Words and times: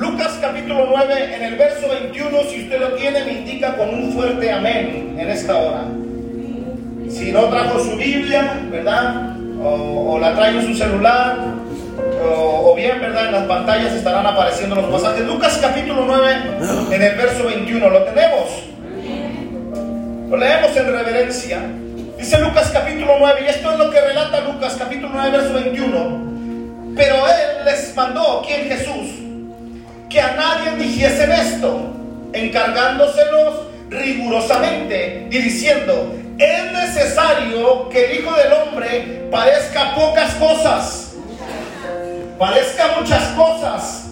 Lucas 0.00 0.38
capítulo 0.40 0.86
9, 0.88 1.36
en 1.36 1.42
el 1.42 1.56
verso 1.56 1.86
21, 1.86 2.30
si 2.44 2.62
usted 2.62 2.80
lo 2.80 2.94
tiene, 2.94 3.22
me 3.22 3.32
indica 3.32 3.76
con 3.76 3.90
un 3.90 4.14
fuerte 4.14 4.50
amén 4.50 5.14
en 5.18 5.28
esta 5.28 5.54
hora. 5.54 5.84
Si 7.06 7.30
no 7.30 7.44
trajo 7.50 7.80
su 7.80 7.96
Biblia, 7.96 8.62
¿verdad? 8.70 9.36
O, 9.62 10.18
la 10.18 10.34
trae 10.34 10.56
en 10.56 10.66
su 10.66 10.74
celular, 10.74 11.36
o, 12.24 12.74
bien, 12.74 12.98
¿verdad? 12.98 13.26
En 13.26 13.32
las 13.32 13.44
pantallas 13.44 13.92
estarán 13.92 14.24
apareciendo 14.24 14.74
los 14.76 14.86
pasajes. 14.86 15.26
Lucas 15.26 15.58
capítulo 15.60 16.06
9, 16.06 16.34
en 16.92 17.02
el 17.02 17.16
verso 17.16 17.44
21, 17.44 17.90
¿lo 17.90 18.02
tenemos? 18.04 18.48
Lo 20.30 20.36
leemos 20.38 20.74
en 20.78 20.86
reverencia. 20.86 21.60
Dice 22.16 22.40
Lucas 22.40 22.70
capítulo 22.72 23.16
9, 23.18 23.40
y 23.44 23.50
esto 23.50 23.70
es 23.70 23.78
lo 23.78 23.90
que 23.90 24.00
relata 24.00 24.40
Lucas 24.40 24.76
capítulo 24.78 25.10
9, 25.12 25.30
verso 25.30 25.52
21. 25.52 26.94
Pero 26.96 27.16
él 27.16 27.64
les 27.66 27.94
mandó, 27.94 28.42
¿quién 28.46 28.66
Jesús? 28.66 29.19
Que 30.10 30.20
a 30.20 30.32
nadie 30.32 30.72
dijesen 30.72 31.30
esto, 31.30 31.94
encargándoselos 32.32 33.68
rigurosamente 33.88 35.28
y 35.30 35.38
diciendo, 35.38 36.14
es 36.36 36.72
necesario 36.72 37.88
que 37.90 38.06
el 38.06 38.18
Hijo 38.18 38.34
del 38.36 38.52
Hombre 38.52 39.28
parezca 39.30 39.94
pocas 39.94 40.34
cosas, 40.34 41.12
parezca 42.38 42.96
muchas 42.98 43.22
cosas 43.28 44.06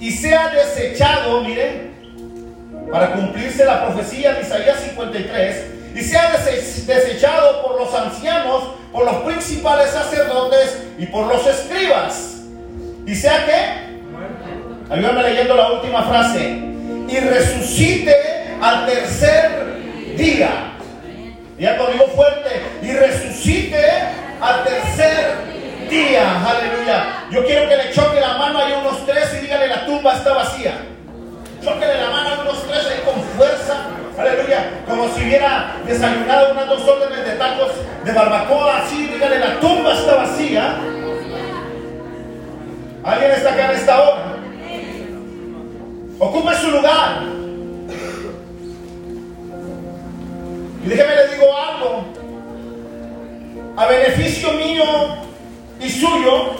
y 0.00 0.10
sea 0.10 0.48
desechado, 0.48 1.42
miren, 1.42 1.94
para 2.90 3.12
cumplirse 3.12 3.64
la 3.64 3.86
profecía 3.86 4.32
de 4.34 4.42
Isaías 4.42 4.80
53, 4.80 5.64
y 5.94 6.00
sea 6.00 6.32
desechado 6.32 7.62
por 7.62 7.80
los 7.80 7.94
ancianos, 7.94 8.64
por 8.92 9.04
los 9.04 9.16
principales 9.16 9.90
sacerdotes 9.90 10.78
y 10.98 11.06
por 11.06 11.26
los 11.26 11.46
escribas. 11.46 12.36
Y 13.06 13.14
sea 13.14 13.44
que, 13.44 13.93
ayúdame 14.90 15.22
leyendo 15.22 15.56
la 15.56 15.72
última 15.72 16.02
frase, 16.02 16.58
y 17.08 17.18
resucite 17.18 18.14
al 18.60 18.86
tercer 18.86 20.16
día. 20.16 20.48
Ya 21.58 21.76
conmigo 21.76 22.06
fuerte, 22.08 22.62
y 22.82 22.92
resucite 22.92 23.84
al 24.40 24.64
tercer 24.64 25.54
día. 25.88 26.42
Aleluya. 26.44 27.26
Yo 27.30 27.44
quiero 27.44 27.68
que 27.68 27.76
le 27.76 27.92
choque 27.92 28.20
la 28.20 28.36
mano 28.38 28.58
a 28.58 28.78
unos 28.78 29.06
tres 29.06 29.34
y 29.38 29.42
dígale 29.42 29.68
la 29.68 29.86
tumba 29.86 30.14
está 30.14 30.32
vacía. 30.32 30.72
Chóquele 31.62 32.00
la 32.00 32.10
mano 32.10 32.28
a 32.30 32.40
unos 32.42 32.66
tres 32.66 32.86
ahí 32.86 33.00
con 33.04 33.22
fuerza. 33.36 33.86
Aleluya. 34.18 34.82
Como 34.88 35.08
si 35.08 35.24
hubiera 35.24 35.76
desayunado 35.86 36.52
unas 36.52 36.68
dos 36.68 36.82
órdenes 36.86 37.24
de 37.24 37.32
tacos 37.32 37.72
de 38.04 38.12
barbacoa. 38.12 38.78
Así, 38.78 39.06
dígale, 39.06 39.38
la 39.38 39.60
tumba 39.60 39.94
está 39.94 40.16
vacía. 40.16 40.76
¿Alguien 43.04 43.30
está 43.32 43.52
acá 43.52 43.70
en 43.70 43.76
esta 43.78 44.02
hora? 44.02 44.33
Ocupe 46.18 46.54
su 46.56 46.70
lugar. 46.70 47.22
Y 50.84 50.88
déjeme 50.88 51.16
le 51.16 51.28
digo 51.34 51.46
algo. 51.56 52.04
A 53.76 53.86
beneficio 53.86 54.52
mío 54.52 54.84
y 55.80 55.88
suyo, 55.90 56.52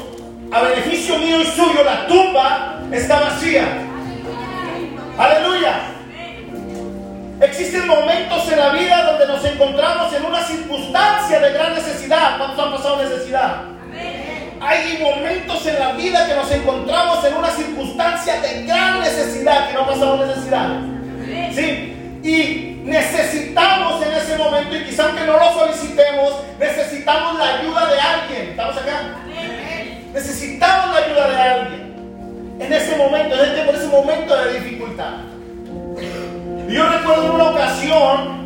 a 0.50 0.60
beneficio 0.62 1.18
mío 1.18 1.40
y 1.42 1.46
suyo, 1.46 1.84
la 1.84 2.06
tumba 2.06 2.80
está 2.90 3.20
vacía. 3.20 3.64
Aleluya. 5.16 5.90
Existen 7.40 7.86
momentos 7.86 8.50
en 8.50 8.58
la 8.58 8.70
vida 8.70 9.04
donde 9.04 9.26
nos 9.26 9.44
encontramos 9.44 10.12
en 10.14 10.24
una 10.24 10.42
circunstancia 10.42 11.40
de 11.40 11.52
gran 11.52 11.74
necesidad. 11.74 12.38
¿Cuántos 12.38 12.64
han 12.64 12.72
pasado 12.72 13.02
necesidad? 13.02 13.73
Hay 14.66 14.98
momentos 15.02 15.66
en 15.66 15.78
la 15.78 15.92
vida 15.92 16.26
que 16.26 16.34
nos 16.34 16.50
encontramos 16.50 17.24
en 17.24 17.34
una 17.34 17.50
circunstancia 17.50 18.40
de 18.40 18.64
gran 18.64 19.00
necesidad, 19.00 19.68
que 19.68 19.74
no 19.74 19.80
ha 19.82 19.86
pasado 19.88 20.26
necesidad. 20.26 20.80
Sí. 21.54 21.90
Y 22.22 22.80
necesitamos 22.84 24.04
en 24.06 24.12
ese 24.12 24.38
momento, 24.38 24.74
y 24.74 24.84
quizá 24.84 25.04
aunque 25.04 25.26
no 25.26 25.38
lo 25.38 25.52
solicitemos, 25.52 26.34
necesitamos 26.58 27.38
la 27.38 27.58
ayuda 27.58 27.86
de 27.86 28.00
alguien. 28.00 28.48
¿Estamos 28.50 28.76
acá? 28.78 29.16
Necesitamos 30.12 30.94
la 30.94 31.04
ayuda 31.04 31.28
de 31.28 31.36
alguien. 31.36 31.94
En 32.60 32.72
ese 32.72 32.96
momento, 32.96 33.34
en 33.44 33.68
ese 33.68 33.86
momento 33.88 34.36
de 34.36 34.60
dificultad. 34.60 35.14
Yo 36.68 36.88
recuerdo 36.88 37.26
en 37.26 37.30
una 37.32 37.50
ocasión, 37.50 38.44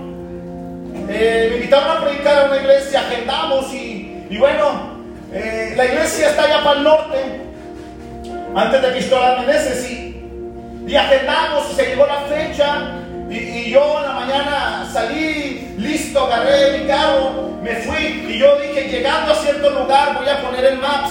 eh, 1.08 1.48
me 1.50 1.56
invitaron 1.56 1.96
a 1.96 2.00
predicar 2.04 2.38
a 2.38 2.44
una 2.46 2.56
iglesia, 2.56 3.00
agendamos 3.00 3.72
y, 3.72 4.36
bueno, 4.38 4.97
eh, 5.32 5.74
la 5.76 5.84
iglesia 5.84 6.30
está 6.30 6.44
allá 6.44 6.64
para 6.64 6.78
el 6.78 6.84
norte, 6.84 7.18
antes 8.54 8.82
de 8.82 8.88
Pistola 8.88 9.36
Meneses, 9.40 9.90
y, 9.90 10.22
y 10.86 10.96
agendamos, 10.96 11.72
se 11.74 11.86
llegó 11.86 12.06
la 12.06 12.20
fecha, 12.22 12.94
y, 13.30 13.70
yo 13.70 13.98
en 13.98 14.08
la 14.08 14.12
mañana 14.14 14.88
salí 14.90 15.74
listo, 15.78 16.24
agarré 16.24 16.78
mi 16.78 16.86
carro, 16.86 17.58
me 17.62 17.74
fui, 17.76 18.24
y 18.28 18.38
yo 18.38 18.58
dije, 18.60 18.88
llegando 18.88 19.32
a 19.32 19.36
cierto 19.36 19.68
lugar 19.70 20.18
voy 20.18 20.28
a 20.28 20.40
poner 20.40 20.64
el 20.64 20.78
Maps. 20.78 21.10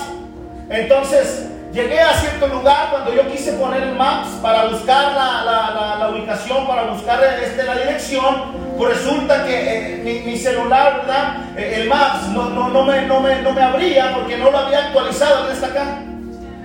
Entonces, 0.69 1.47
Llegué 1.73 1.99
a 1.99 2.13
cierto 2.13 2.47
lugar 2.47 2.89
cuando 2.91 3.13
yo 3.13 3.29
quise 3.29 3.53
poner 3.53 3.83
el 3.83 3.95
Maps 3.95 4.29
para 4.41 4.65
buscar 4.67 5.13
la, 5.13 6.09
ubicación, 6.09 6.65
para 6.65 6.83
buscar 6.83 7.21
este, 7.43 7.63
la 7.63 7.75
dirección, 7.75 8.35
pues 8.77 8.97
resulta 8.97 9.43
que 9.45 10.01
eh, 10.01 10.23
mi, 10.25 10.37
celular, 10.37 11.01
¿verdad? 11.01 11.35
Eh, 11.55 11.81
el 11.81 11.89
Maps 11.89 12.29
no, 12.29 12.49
no, 12.49 12.69
no, 12.69 12.83
me, 12.83 13.01
no, 13.03 13.19
me, 13.19 13.41
no 13.41 13.51
me 13.51 13.61
abría 13.61 14.13
porque 14.15 14.37
no 14.37 14.49
lo 14.49 14.57
había 14.57 14.85
actualizado. 14.85 15.39
¿Dónde 15.39 15.53
está 15.53 15.67
acá? 15.67 15.99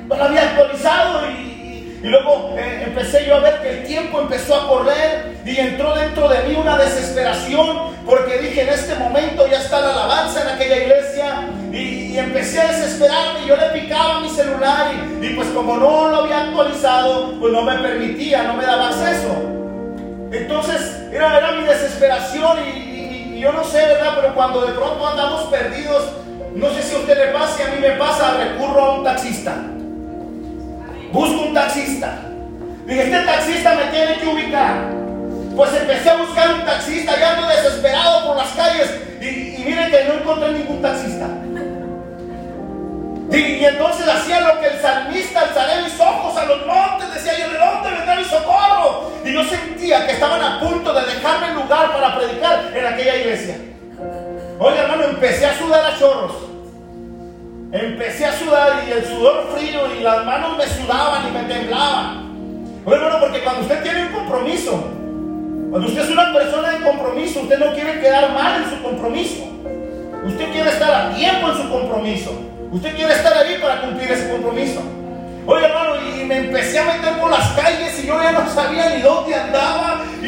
No 0.09 0.17
lo 0.17 0.25
había 0.25 0.43
actualizado 0.43 1.27
y 1.31 1.52
y 2.03 2.09
luego 2.09 2.55
eh, 2.59 2.83
empecé 2.85 3.25
yo 3.27 3.37
a 3.37 3.41
ver 3.41 3.63
que 3.63 3.71
el 3.71 3.85
tiempo 3.85 4.21
empezó 4.21 4.57
a 4.57 4.69
correr 4.69 5.37
y 5.45 5.57
entró 5.57 5.95
dentro 5.95 6.29
de 6.29 6.43
mí 6.49 6.57
una 6.57 6.77
desesperación 6.77 7.93
porque 8.05 8.39
dije, 8.39 8.63
en 8.63 8.71
este 8.71 8.97
momento 8.97 9.47
ya 9.47 9.59
está 9.59 9.81
la 9.81 9.93
alabanza 9.93 10.43
en 10.43 10.49
aquella 10.49 10.79
iglesia 10.79 11.49
y, 11.71 12.03
empecé 12.19 12.61
a 12.61 12.67
desesperarme 12.67 13.45
y 13.45 13.49
yo 13.49 13.57
le 13.57 13.81
picaba 13.81 14.21
mi 14.21 14.29
celular 14.29 14.93
y, 15.23 15.31
pues 15.31 15.49
como 15.49 15.79
no 15.79 16.09
lo 16.09 16.17
había 16.19 16.43
actualizado, 16.43 17.39
pues 17.41 17.53
no 17.53 17.63
me 17.63 17.79
permitía, 17.79 18.43
no 18.43 18.55
me 18.55 18.65
daba 18.65 18.89
acceso. 18.89 19.35
Entonces 20.31 21.09
era, 21.11 21.39
era 21.39 21.53
mi 21.53 21.65
desesperación 21.65 22.59
y, 22.67 23.37
y 23.37 23.41
yo 23.41 23.51
no 23.53 23.65
sé, 23.65 23.79
¿verdad? 23.79 24.13
Pero 24.21 24.35
cuando 24.35 24.61
de 24.67 24.73
pronto 24.73 25.07
andamos 25.07 25.45
perdidos, 25.45 26.05
no 26.55 26.69
sé 26.75 26.83
si 26.83 26.95
a 26.97 26.99
usted 26.99 27.17
le 27.17 27.33
pasa, 27.33 27.65
a 27.65 27.75
mí 27.75 27.81
me 27.81 27.93
pasa, 27.93 28.37
recurro 28.37 28.85
a 28.85 28.95
un 28.97 29.05
taxista 29.05 29.55
busco 31.13 31.43
un 31.43 31.55
taxista. 31.55 32.19
Dije, 32.87 33.03
este 33.03 33.21
taxista 33.21 33.75
me 33.75 33.85
tiene 33.85 34.19
que 34.19 34.27
ubicar. 34.27 34.91
Pues 35.55 35.75
empecé 35.75 36.11
a 36.11 36.17
buscar 36.17 36.55
un 36.55 36.65
taxista, 36.65 37.19
ya 37.19 37.33
ando 37.35 37.47
desesperado 37.49 38.27
por 38.27 38.37
las 38.37 38.49
calles. 38.51 38.91
Y, 39.21 39.63
miren 39.65 39.91
que 39.91 40.05
no 40.05 40.15
encontré 40.15 40.53
ningún 40.53 40.83
taxista. 40.83 41.27
Y, 43.31 43.65
entonces 43.65 44.09
hacía 44.09 44.41
lo 44.41 44.61
que 44.61 44.67
el 44.67 44.81
salmista, 44.81 45.43
alzaré 45.43 45.83
mis 45.83 46.01
ojos 46.01 46.37
a 46.37 46.45
los 46.47 46.67
montes, 46.67 47.15
decía 47.15 47.39
yo, 47.39 47.53
¿de 47.53 47.59
dónde 47.59 47.91
vendrá 47.91 48.17
mi 48.17 48.25
socorro? 48.25 49.13
Y 49.25 49.33
yo 49.33 49.45
sentía 49.45 50.07
que 50.07 50.13
estaban 50.13 50.43
a 50.43 50.61
punto 50.61 50.93
de 50.93 51.07
dejarme 51.07 51.55
lugar 51.55 51.93
para 51.93 52.19
predicar 52.19 52.71
en 52.75 52.87
aquella 52.87 53.17
iglesia. 53.17 53.57
Oye 54.59 54.79
hermano, 54.79 55.05
empecé 55.05 55.47
a 55.47 55.59
sudar 55.59 55.85
a 55.85 55.99
chorros. 55.99 56.52
Empecé 57.73 58.27
a 58.27 58.39
sudar 58.39 58.85
y 58.87 58.93
el 58.93 59.03
sudor 59.03 59.49
frío 59.57 59.81
y 59.99 60.03
las 60.03 60.27
manos 60.27 60.59
me 60.59 60.67
sudaban 60.67 61.27
y 61.27 61.31
me 61.31 61.43
temblaban. 61.45 62.83
Bueno, 62.85 63.19
porque 63.19 63.43
cuando 63.43 63.63
usted 63.63 63.83
tiene 63.83 64.09
un 64.09 64.13
compromiso, 64.13 64.73
cuando 65.71 65.89
usted 65.89 66.03
es 66.03 66.11
una 66.11 66.35
persona 66.35 66.69
de 66.69 66.85
compromiso, 66.85 67.41
usted 67.41 67.59
no 67.59 67.73
quiere 67.73 67.99
quedar 68.01 68.31
mal 68.35 68.63
en 68.63 68.69
su 68.69 68.83
compromiso. 68.83 69.45
Usted 70.23 70.53
quiere 70.53 70.69
estar 70.69 70.93
a 70.93 71.15
tiempo 71.15 71.49
en 71.49 71.57
su 71.57 71.71
compromiso. 71.71 72.43
Usted 72.73 72.95
quiere 72.95 73.15
estar 73.15 73.33
ahí 73.39 73.59
para 73.59 73.81
cumplir 73.81 74.13
ese 74.13 74.29
compromiso. 74.31 74.83
Oye, 75.47 75.65
hermano, 75.65 75.95
y 75.97 76.25
me 76.25 76.37
empecé 76.41 76.79
a 76.79 76.85
meter 76.85 77.19
por 77.19 77.31
las 77.31 77.53
calles 77.53 77.99
y 78.05 78.07
yo 78.07 78.23
ya 78.23 78.33
no 78.33 78.51
sabía 78.51 78.91
ni 78.91 79.01
dónde 79.01 79.35
andaba. 79.35 80.03
Y, 80.21 80.27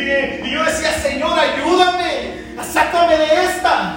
y 0.49 0.50
yo 0.50 0.64
decía, 0.64 0.93
Señor, 0.93 1.38
ayúdame, 1.38 2.38
sácame 2.62 3.19
de 3.19 3.44
esta. 3.44 3.97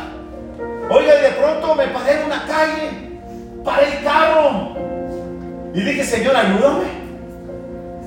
Oye, 0.89 1.17
de 1.17 1.29
pronto 1.29 1.75
me 1.75 1.87
paré 1.87 2.19
en 2.19 2.25
una 2.25 2.45
calle 2.45 3.06
para 3.67 3.83
el 3.85 4.01
carro. 4.01 4.69
Y 5.73 5.81
dije, 5.81 6.03
Señor, 6.05 6.35
ayúdame. 6.35 6.85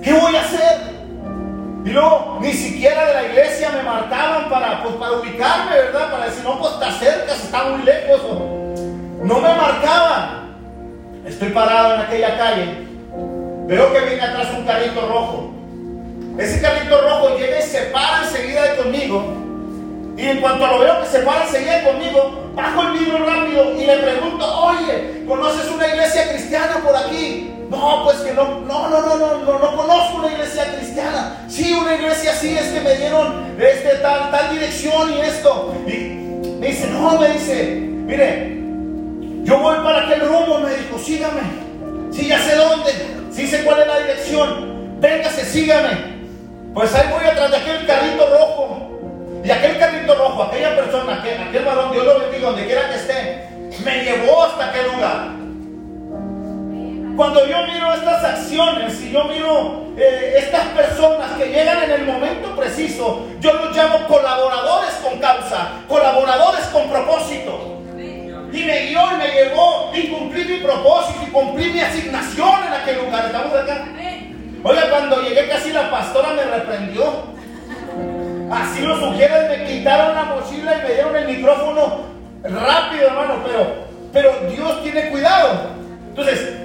¿Qué 0.02 0.14
voy 0.14 0.34
a 0.34 0.40
hacer? 0.40 0.90
Y 1.84 1.90
luego 1.90 2.38
ni 2.40 2.52
siquiera 2.52 3.04
de 3.04 3.14
la 3.14 3.22
iglesia 3.26 3.70
me 3.70 3.82
marcaban 3.82 4.48
para, 4.48 4.82
pues, 4.82 4.94
para 4.94 5.12
ubicarme, 5.12 5.76
¿verdad? 5.76 6.10
Para 6.10 6.24
decir, 6.24 6.42
no, 6.44 6.58
pues 6.58 6.72
está 6.72 6.92
cerca, 6.92 7.34
está 7.34 7.64
muy 7.64 7.82
lejos. 7.82 8.22
No 9.22 9.34
me 9.34 9.54
marcaban. 9.54 10.56
Estoy 11.26 11.50
parado 11.50 11.94
en 11.94 12.00
aquella 12.00 12.38
calle. 12.38 12.86
Veo 13.66 13.92
que 13.92 14.00
viene 14.00 14.22
atrás 14.22 14.48
un 14.56 14.64
carrito 14.64 15.06
rojo. 15.08 15.50
Ese 16.38 16.62
carrito 16.62 17.02
rojo 17.02 17.36
llega 17.36 17.58
y 17.60 17.62
se 17.62 17.82
para 17.92 18.22
enseguida 18.24 18.62
de 18.62 18.76
conmigo. 18.76 19.50
Y 20.20 20.28
en 20.28 20.40
cuanto 20.40 20.67
lo 20.67 20.78
veo 20.81 21.00
que 21.00 21.06
se 21.06 21.20
para 21.20 21.44
enseguida 21.44 21.82
conmigo, 21.82 22.52
bajo 22.55 22.82
el 22.82 22.93
vidrio 22.99 23.25
rápido 23.25 23.75
y 23.75 23.87
le 23.87 23.96
pregunto, 23.99 24.64
oye, 24.64 25.25
¿conoces 25.26 25.70
una 25.70 25.88
iglesia 25.88 26.28
cristiana 26.31 26.76
por 26.84 26.94
aquí? 26.94 27.50
no, 27.70 28.02
pues 28.05 28.19
que 28.19 28.32
no, 28.32 28.61
no, 28.62 28.88
no, 28.88 29.00
no, 29.00 29.17
no, 29.17 29.38
no, 29.38 29.58
no 29.61 29.76
conozco 29.76 30.19
una 30.19 30.32
iglesia 30.32 30.75
cristiana. 30.76 31.37
Sí, 31.49 31.72
una 31.72 31.94
iglesia 31.94 32.32
así 32.32 32.56
es 32.58 32.67
que 32.67 32.81
me 32.81 32.96
dieron 32.96 33.56
este, 33.61 33.96
tal, 34.02 34.31
tal 34.32 34.50
dirección 34.50 35.14
y 35.14 35.20
esto. 35.20 35.75
Y 35.87 35.93
me 36.58 36.67
dice, 36.67 36.88
no, 36.88 37.17
me 37.17 37.28
dice, 37.28 37.76
mire, 37.81 38.56
yo 39.44 39.58
voy 39.61 39.76
para 39.84 40.05
aquel 40.05 40.28
rumbo, 40.28 40.58
me 40.58 40.75
dijo, 40.75 40.99
sígame. 40.99 41.43
Sí, 42.11 42.26
ya 42.26 42.40
sé 42.40 42.56
dónde, 42.56 42.90
sí 43.31 43.46
sé 43.46 43.62
cuál 43.62 43.82
es 43.82 43.87
la 43.87 44.00
dirección. 44.00 45.00
Véngase, 45.00 45.44
sígame. 45.44 46.20
Pues 46.75 46.93
ahí 46.94 47.08
voy 47.12 47.25
atrás 47.25 47.52
de 47.52 47.56
aquel 47.56 47.87
carrito 47.87 48.26
rojo. 48.31 48.50
Y 49.42 49.50
aquel 49.50 49.78
carrito 49.78 50.14
rojo, 50.14 50.42
aquella 50.42 50.76
persona, 50.76 51.14
aquel, 51.14 51.42
aquel 51.42 51.64
varón, 51.64 51.92
Dios 51.92 52.04
lo 52.04 52.20
bendiga 52.20 52.46
donde 52.48 52.66
quiera 52.66 52.88
que 52.88 52.96
esté, 52.96 53.48
me 53.84 54.04
llevó 54.04 54.44
hasta 54.44 54.66
aquel 54.66 54.87
lugar. 54.92 55.40
Cuando 57.16 57.46
yo 57.46 57.66
miro 57.66 57.92
estas 57.92 58.25
acciones 58.25 59.00
y 59.02 59.12
yo 59.12 59.25
miro 59.25 59.84
eh, 59.96 60.34
estas 60.38 60.64
personas 60.69 61.32
que 61.37 61.46
llegan 61.46 61.82
en 61.82 61.90
el 61.90 62.06
momento 62.06 62.54
preciso, 62.56 63.26
yo 63.40 63.52
los 63.52 63.76
llamo 63.76 64.06
colaboradores 64.06 64.92
con 65.02 65.19
causa, 65.19 65.69
colaboradores 65.88 66.64
con 66.66 66.88
propósito. 66.88 67.82
Y 68.52 68.64
me 68.64 68.86
guió 68.86 69.00
y 69.12 69.16
me 69.16 69.28
llevó 69.28 69.90
y 69.94 70.08
cumplí 70.08 70.44
mi 70.44 70.56
propósito 70.58 71.20
y 71.26 71.31
cumplí 71.31 71.70
mi 71.70 71.81
asignación 71.81 72.64
en 72.66 72.72
aquel 72.72 73.04
lugar. 73.04 73.26
¿Estamos 73.26 73.54
acá? 73.54 73.86
Oiga, 74.62 74.90
cuando 74.90 75.22
llegué 75.22 75.48
casi 75.48 75.72
la 75.72 75.90
pastora 75.90 76.31
me 76.31 76.44
reprendió. 76.44 77.39
Así 78.50 78.81
los 78.82 79.00
mujeres 79.00 79.49
me 79.49 79.64
quitaron 79.64 80.14
la 80.14 80.25
mochila 80.25 80.75
y 80.76 80.82
me 80.82 80.94
dieron 80.94 81.17
el 81.17 81.37
micrófono 81.37 82.00
rápido, 82.43 83.06
hermano, 83.06 83.35
pero, 83.47 83.67
pero 84.12 84.50
Dios 84.50 84.82
tiene 84.82 85.08
cuidado. 85.11 85.70
Entonces, 86.08 86.56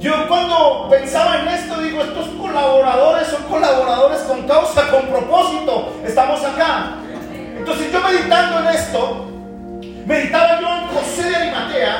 yo 0.00 0.28
cuando 0.28 0.88
pensaba 0.90 1.40
en 1.40 1.48
esto, 1.48 1.80
digo, 1.80 2.02
estos 2.02 2.26
colaboradores 2.28 3.28
son 3.28 3.42
colaboradores 3.44 4.20
con 4.20 4.46
causa, 4.46 4.90
con 4.90 5.06
propósito. 5.06 5.94
Estamos 6.06 6.44
acá. 6.44 6.96
Entonces 7.56 7.90
yo 7.90 8.00
meditando 8.02 8.60
en 8.60 8.76
esto, 8.76 9.26
meditaba 10.04 10.60
yo 10.60 10.68
en 10.68 10.86
José 10.88 11.30
de 11.30 11.36
Arimatea 11.36 11.98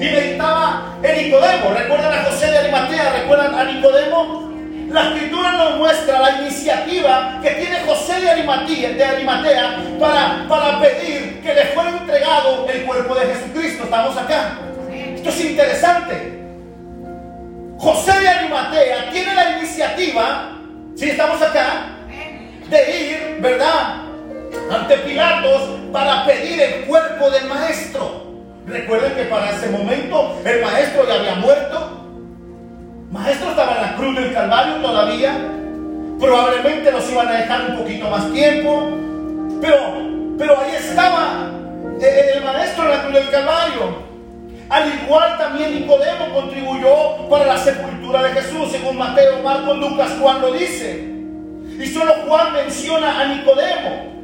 y 0.00 0.04
meditaba 0.04 0.82
en 1.04 1.24
Nicodemo. 1.24 1.70
¿Recuerdan 1.72 2.12
a 2.12 2.24
José 2.24 2.50
de 2.50 2.58
Arimatea? 2.58 3.12
¿Recuerdan 3.20 3.54
a 3.54 3.64
Nicodemo? 3.64 4.55
La 4.88 5.08
escritura 5.08 5.52
nos 5.52 5.76
muestra 5.78 6.20
la 6.20 6.42
iniciativa 6.42 7.40
que 7.42 7.50
tiene 7.50 7.80
José 7.86 8.20
de 8.20 8.30
Arimatea, 8.30 8.90
de 8.90 9.04
Arimatea 9.04 9.78
para, 9.98 10.46
para 10.48 10.80
pedir 10.80 11.42
que 11.42 11.54
le 11.54 11.64
fuera 11.66 11.90
entregado 11.90 12.66
el 12.68 12.82
cuerpo 12.84 13.14
de 13.14 13.26
Jesucristo. 13.26 13.84
Estamos 13.84 14.16
acá. 14.16 14.58
Esto 14.92 15.28
es 15.28 15.44
interesante. 15.44 16.36
José 17.78 18.20
de 18.20 18.28
Arimatea 18.28 19.10
tiene 19.10 19.34
la 19.34 19.58
iniciativa, 19.58 20.52
si 20.94 21.10
estamos 21.10 21.42
acá, 21.42 21.88
de 22.70 23.00
ir, 23.00 23.38
¿verdad? 23.40 24.02
Ante 24.70 24.96
Pilatos 24.98 25.80
para 25.92 26.24
pedir 26.26 26.60
el 26.60 26.84
cuerpo 26.84 27.30
del 27.30 27.46
maestro. 27.46 28.24
Recuerden 28.66 29.14
que 29.14 29.24
para 29.24 29.50
ese 29.50 29.68
momento 29.68 30.40
el 30.44 30.62
maestro 30.62 31.06
ya 31.06 31.14
había 31.14 31.34
muerto. 31.36 32.05
Maestro 33.10 33.50
estaba 33.50 33.76
en 33.76 33.82
la 33.82 33.96
cruz 33.96 34.16
del 34.16 34.32
Calvario 34.32 34.76
todavía. 34.76 35.36
Probablemente 36.18 36.90
nos 36.90 37.10
iban 37.10 37.28
a 37.28 37.32
dejar 37.32 37.70
un 37.70 37.78
poquito 37.78 38.10
más 38.10 38.32
tiempo. 38.32 38.90
Pero, 39.60 39.76
pero 40.38 40.60
ahí 40.60 40.74
estaba 40.76 41.50
el 42.00 42.44
maestro 42.44 42.84
en 42.84 42.90
la 42.90 43.02
cruz 43.02 43.14
del 43.14 43.30
Calvario. 43.30 44.06
Al 44.68 44.92
igual 44.92 45.38
también 45.38 45.74
Nicodemo 45.74 46.34
contribuyó 46.34 47.28
para 47.30 47.46
la 47.46 47.58
sepultura 47.58 48.22
de 48.24 48.30
Jesús, 48.30 48.72
según 48.72 48.98
Mateo, 48.98 49.40
Marcos, 49.42 49.78
Lucas, 49.78 50.12
Juan 50.20 50.40
lo 50.40 50.52
dice. 50.52 51.14
Y 51.78 51.86
solo 51.86 52.12
Juan 52.26 52.52
menciona 52.52 53.20
a 53.20 53.26
Nicodemo. 53.26 54.16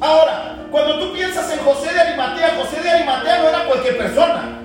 Ahora, 0.00 0.56
cuando 0.70 0.98
tú 0.98 1.12
piensas 1.12 1.52
en 1.52 1.58
José 1.58 1.92
de 1.92 2.00
Arimatea, 2.00 2.56
José 2.56 2.82
de 2.82 2.90
Arimatea 2.90 3.42
no 3.42 3.48
era 3.48 3.64
cualquier 3.66 3.98
persona. 3.98 4.59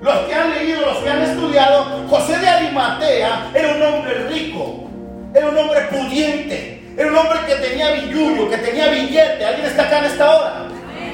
Los 0.00 0.16
que 0.20 0.34
han 0.34 0.50
leído, 0.54 0.82
los 0.82 0.98
que 0.98 1.10
han 1.10 1.22
estudiado, 1.22 2.06
José 2.08 2.38
de 2.38 2.48
Arimatea 2.48 3.50
era 3.52 3.74
un 3.74 3.82
hombre 3.82 4.14
rico, 4.28 4.88
era 5.34 5.48
un 5.48 5.58
hombre 5.58 5.80
pudiente, 5.90 6.94
era 6.96 7.08
un 7.08 7.16
hombre 7.16 7.40
que 7.48 7.54
tenía 7.56 7.90
billullo, 7.90 8.48
que 8.48 8.58
tenía 8.58 8.88
billete. 8.90 9.44
¿Alguien 9.44 9.66
está 9.66 9.82
acá 9.82 9.98
en 9.98 10.04
esta 10.04 10.30
hora? 10.30 10.66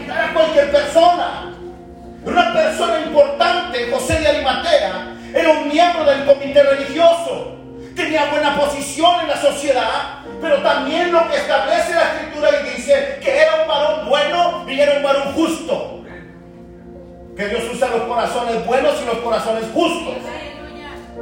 Era 0.06 0.34
cualquier 0.34 0.70
persona. 0.70 1.54
Una 2.26 2.52
persona 2.52 3.00
importante, 3.00 3.90
José 3.90 4.20
de 4.20 4.28
Arimatea, 4.28 5.14
era 5.34 5.50
un 5.50 5.68
miembro 5.68 6.04
del 6.04 6.26
comité 6.26 6.62
religioso. 6.62 7.56
Tenía 7.96 8.26
buena 8.26 8.54
posición 8.58 9.22
en 9.22 9.28
la 9.28 9.36
sociedad, 9.40 10.20
pero 10.42 10.56
también 10.62 11.10
lo 11.10 11.26
que 11.30 11.36
establece 11.36 11.94
la 11.94 12.02
escritura 12.02 12.50
y 12.60 12.76
dice 12.76 13.18
que 13.22 13.38
era 13.38 13.62
un 13.62 13.68
varón 13.68 14.08
bueno 14.10 14.66
y 14.68 14.78
era 14.78 14.98
un 14.98 15.02
varón 15.02 15.32
justo. 15.32 16.03
Que 17.36 17.48
Dios 17.48 17.62
usa 17.72 17.88
los 17.88 18.02
corazones 18.02 18.66
buenos 18.66 18.94
y 19.02 19.06
los 19.06 19.18
corazones 19.18 19.64
justos. 19.74 20.14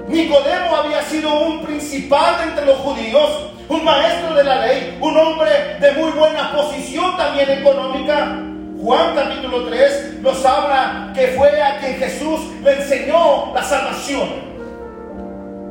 Nicodemo 0.09 0.76
había 0.76 1.03
sido 1.03 1.32
un 1.41 1.64
principal 1.64 2.49
entre 2.49 2.67
los 2.67 2.76
judíos, 2.79 3.50
un 3.69 3.85
maestro 3.85 4.35
de 4.35 4.44
la 4.44 4.67
ley, 4.67 4.99
un 5.00 5.17
hombre 5.17 5.50
de 5.81 5.93
muy 5.93 6.11
buena 6.12 6.53
posición 6.53 7.17
también 7.17 7.50
económica 7.50 8.43
Juan 8.82 9.14
capítulo 9.14 9.69
3 9.69 10.23
nos 10.23 10.44
habla 10.44 11.12
que 11.14 11.29
fue 11.29 11.62
a 11.62 11.79
quien 11.79 11.99
Jesús 11.99 12.41
le 12.65 12.73
enseñó 12.73 13.55
la 13.55 13.62
salvación. 13.62 14.29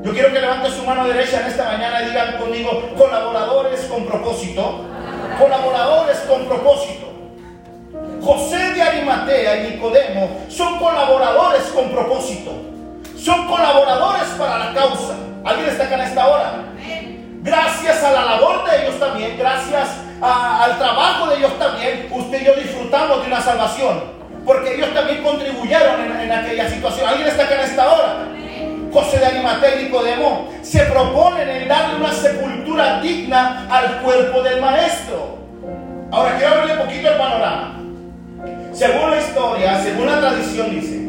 Yo 0.01 0.13
quiero 0.13 0.31
que 0.31 0.39
levante 0.39 0.71
su 0.71 0.81
mano 0.85 1.05
derecha 1.05 1.41
en 1.41 1.47
esta 1.47 1.65
mañana 1.65 2.03
y 2.03 2.05
digan 2.05 2.37
conmigo, 2.37 2.89
colaboradores 2.97 3.81
con 3.81 4.05
propósito. 4.05 4.85
Colaboradores 5.37 6.19
con 6.19 6.45
propósito. 6.45 7.10
José 8.23 8.73
de 8.73 8.81
Arimatea 8.81 9.57
y 9.57 9.71
Nicodemo 9.71 10.29
son 10.49 10.77
colaboradores 10.77 11.63
con 11.73 11.89
propósito. 11.89 12.51
Son 13.17 13.47
colaboradores 13.47 14.29
para 14.37 14.57
la 14.57 14.73
causa. 14.73 15.15
¿Alguien 15.43 15.69
está 15.69 15.85
acá 15.85 15.95
en 15.95 16.01
esta 16.01 16.27
hora? 16.27 16.53
Gracias 17.43 18.03
a 18.03 18.11
la 18.11 18.25
labor 18.25 18.69
de 18.69 18.83
ellos 18.83 18.99
también, 18.99 19.35
gracias 19.37 19.89
al 20.21 20.77
trabajo 20.77 21.27
de 21.27 21.37
ellos 21.37 21.57
también, 21.57 22.07
usted 22.11 22.41
y 22.41 22.45
yo 22.45 22.53
disfrutamos 22.53 23.21
de 23.21 23.27
una 23.27 23.41
salvación. 23.41 24.21
Porque 24.45 24.75
ellos 24.75 24.93
también 24.93 25.23
contribuyeron 25.23 26.19
en, 26.19 26.31
aquella 26.31 26.69
situación. 26.69 27.07
¿Alguien 27.07 27.27
está 27.27 27.43
acá 27.43 27.55
en 27.55 27.61
esta 27.61 27.91
hora? 27.91 28.15
José 28.93 29.19
de 29.19 29.25
Animate 29.25 29.81
y 29.81 29.83
Nicodemo 29.85 30.49
se 30.61 30.81
proponen 30.81 31.49
en 31.49 31.67
darle 31.67 31.95
una 31.95 32.11
sepultura 32.11 33.01
digna 33.01 33.67
al 33.69 34.01
cuerpo 34.01 34.41
del 34.41 34.61
maestro. 34.61 35.37
Ahora 36.11 36.37
quiero 36.37 36.53
abrirle 36.53 36.73
un 36.73 36.87
poquito 36.87 37.07
el 37.09 37.17
panorama. 37.17 37.80
Según 38.73 39.11
la 39.11 39.17
historia, 39.17 39.81
según 39.83 40.05
la 40.05 40.19
tradición 40.19 40.71
dice 40.71 41.01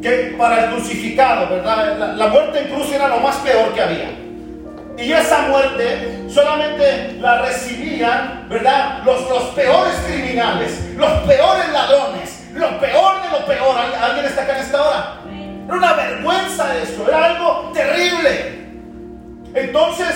que 0.00 0.34
para 0.38 0.64
el 0.64 0.70
crucificado, 0.70 1.48
¿verdad? 1.48 2.14
La, 2.16 2.26
muerte 2.28 2.60
en 2.60 2.68
cruz 2.68 2.92
era 2.92 3.08
lo 3.08 3.20
más 3.20 3.36
peor 3.36 3.74
que 3.74 3.82
había. 3.82 4.10
Y 4.96 5.12
esa 5.12 5.42
muerte 5.48 6.24
solamente 6.28 7.16
la 7.20 7.42
recibían, 7.42 8.46
¿verdad? 8.48 9.02
Los, 9.04 9.28
los 9.28 9.42
peores 9.54 9.94
criminales, 10.06 10.90
los 10.96 11.10
peores 11.20 11.72
ladrones, 11.72 12.48
lo 12.54 12.78
peor 12.78 13.22
de 13.22 13.38
lo 13.38 13.46
peor. 13.46 13.76
¿Alguien 14.00 14.26
está 14.26 14.42
acá 14.42 14.56
en 14.56 14.64
esta 14.64 14.82
hora? 14.82 15.14
Era 15.66 15.76
una 15.76 15.92
vergüenza 15.94 16.76
eso, 16.78 17.06
era 17.08 17.24
algo 17.26 17.70
terrible. 17.74 18.60
Entonces, 19.54 20.14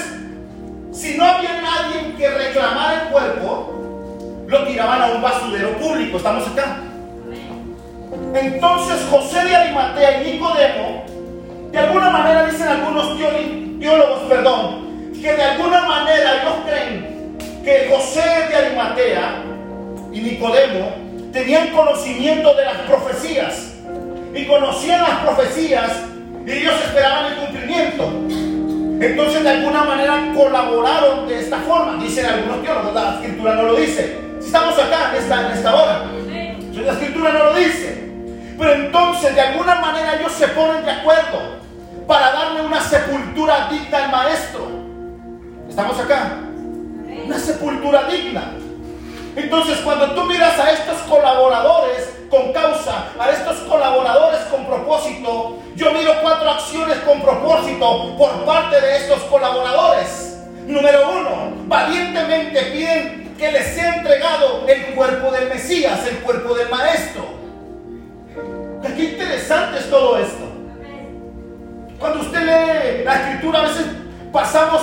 si 0.92 1.16
no 1.16 1.24
había 1.24 1.60
nadie 1.60 2.14
que 2.16 2.28
reclamara 2.28 3.02
el 3.02 3.08
cuerpo, 3.08 3.73
lo 4.46 4.64
tiraban 4.64 5.02
a 5.02 5.06
un 5.06 5.22
basurero 5.22 5.70
público. 5.78 6.16
¿Estamos 6.16 6.46
acá? 6.48 6.78
Entonces 8.34 9.06
José 9.10 9.44
de 9.44 9.54
Arimatea 9.54 10.22
y 10.22 10.32
Nicodemo, 10.32 11.04
de 11.70 11.78
alguna 11.78 12.10
manera 12.10 12.46
dicen 12.46 12.68
algunos 12.68 13.18
teólogos, 13.18 14.20
perdón, 14.28 15.12
que 15.12 15.32
de 15.32 15.42
alguna 15.42 15.82
manera 15.82 16.42
ellos 16.42 16.54
creen 16.66 17.36
que 17.64 17.88
José 17.90 18.22
de 18.48 18.56
Arimatea 18.56 19.42
y 20.12 20.20
Nicodemo 20.20 20.94
tenían 21.32 21.70
conocimiento 21.70 22.54
de 22.54 22.64
las 22.64 22.76
profecías 22.82 23.74
y 24.34 24.44
conocían 24.46 25.02
las 25.02 25.18
profecías 25.20 25.90
y 26.46 26.50
ellos 26.50 26.74
esperaban 26.84 27.32
el 27.32 27.38
cumplimiento. 27.38 28.04
Entonces 29.00 29.42
de 29.42 29.50
alguna 29.50 29.84
manera 29.84 30.32
colaboraron 30.36 31.26
de 31.28 31.40
esta 31.40 31.58
forma, 31.58 32.02
dicen 32.02 32.26
algunos 32.26 32.62
teólogos, 32.62 32.94
la 32.94 33.14
escritura 33.14 33.54
no 33.54 33.62
lo 33.64 33.76
dice. 33.76 34.23
Si 34.44 34.48
estamos 34.48 34.78
acá 34.78 35.10
en 35.10 35.22
esta, 35.22 35.40
en 35.40 35.52
esta 35.52 35.74
hora, 35.74 36.04
la 36.74 36.92
escritura 36.92 37.32
no 37.32 37.44
lo 37.44 37.54
dice. 37.54 38.12
Pero 38.58 38.74
entonces 38.74 39.34
de 39.34 39.40
alguna 39.40 39.76
manera 39.76 40.16
ellos 40.16 40.32
se 40.32 40.48
ponen 40.48 40.84
de 40.84 40.90
acuerdo 40.90 41.40
para 42.06 42.30
darle 42.30 42.60
una 42.60 42.78
sepultura 42.78 43.68
digna 43.70 44.04
al 44.04 44.10
maestro. 44.10 44.68
¿Estamos 45.66 45.98
acá? 45.98 46.40
Una 47.24 47.38
sepultura 47.38 48.04
digna. 48.04 48.52
Entonces, 49.34 49.78
cuando 49.78 50.10
tú 50.10 50.24
miras 50.24 50.58
a 50.60 50.72
estos 50.72 50.98
colaboradores 51.08 52.10
con 52.28 52.52
causa, 52.52 53.06
a 53.18 53.30
estos 53.30 53.56
colaboradores 53.60 54.40
con 54.50 54.66
propósito, 54.66 55.58
yo 55.74 55.90
miro 55.92 56.12
cuatro 56.20 56.50
acciones 56.50 56.98
con 56.98 57.22
propósito 57.22 58.14
por 58.18 58.44
parte 58.44 58.78
de 58.78 58.96
estos 58.98 59.22
colaboradores. 59.22 60.38
Número 60.66 61.10
uno, 61.10 61.52
valientemente 61.66 62.62
piden 62.64 63.23
que 63.38 63.52
les 63.52 63.66
sea 63.74 63.96
entregado 63.96 64.66
el 64.68 64.94
cuerpo 64.94 65.30
del 65.30 65.48
Mesías, 65.48 66.06
el 66.06 66.18
cuerpo 66.18 66.54
del 66.54 66.68
Maestro. 66.68 67.34
Qué 68.96 69.04
interesante 69.04 69.78
es 69.78 69.90
todo 69.90 70.18
esto. 70.18 70.44
Cuando 71.98 72.20
usted 72.20 72.40
lee 72.40 73.04
la 73.04 73.14
escritura, 73.14 73.60
a 73.60 73.62
veces 73.62 73.86
pasamos 74.32 74.82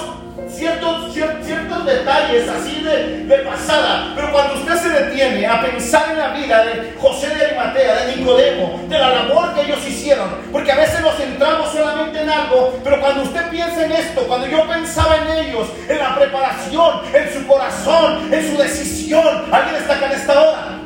ciertos, 0.49 1.13
ciertos, 1.13 1.85
detalles 1.85 2.47
así 2.47 2.81
de, 2.83 3.25
de, 3.25 3.37
pasada, 3.39 4.13
pero 4.15 4.31
cuando 4.31 4.55
usted 4.55 4.75
se 4.75 4.89
detiene 4.89 5.47
a 5.47 5.61
pensar 5.61 6.11
en 6.11 6.17
la 6.17 6.29
vida 6.29 6.63
de 6.65 6.93
José 6.99 7.35
de 7.35 7.45
Arimatea, 7.45 8.05
de 8.05 8.15
Nicodemo, 8.15 8.81
de 8.87 8.97
la 8.97 9.09
labor 9.09 9.53
que 9.53 9.61
ellos 9.61 9.79
hicieron, 9.87 10.29
porque 10.51 10.71
a 10.71 10.75
veces 10.75 11.01
nos 11.01 11.15
centramos 11.15 11.71
solamente 11.71 12.21
en 12.21 12.29
algo, 12.29 12.79
pero 12.83 12.99
cuando 12.99 13.23
usted 13.23 13.49
piensa 13.49 13.85
en 13.85 13.91
esto, 13.91 14.21
cuando 14.27 14.47
yo 14.47 14.67
pensaba 14.67 15.17
en 15.17 15.45
ellos, 15.45 15.67
en 15.89 15.97
la 15.97 16.15
preparación, 16.15 17.01
en 17.13 17.33
su 17.33 17.47
corazón, 17.47 18.33
en 18.33 18.51
su 18.51 18.61
decisión, 18.61 19.45
alguien 19.51 19.75
está 19.75 19.95
acá 19.95 20.05
en 20.07 20.11
esta 20.11 20.41
hora. 20.41 20.77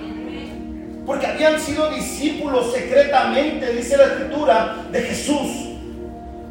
Porque 1.06 1.28
habían 1.28 1.60
sido 1.60 1.90
discípulos 1.90 2.74
secretamente, 2.74 3.72
dice 3.74 3.96
la 3.96 4.06
escritura, 4.06 4.76
de 4.92 5.02
Jesús. 5.02 5.65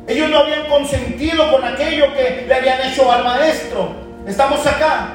Ellos 0.06 0.28
no 0.28 0.38
habían 0.38 0.66
consentido 0.66 1.50
con 1.50 1.64
aquello 1.64 2.12
que 2.14 2.44
le 2.46 2.54
habían 2.54 2.80
hecho 2.82 3.10
al 3.10 3.24
maestro. 3.24 3.94
Estamos 4.26 4.66
acá. 4.66 5.14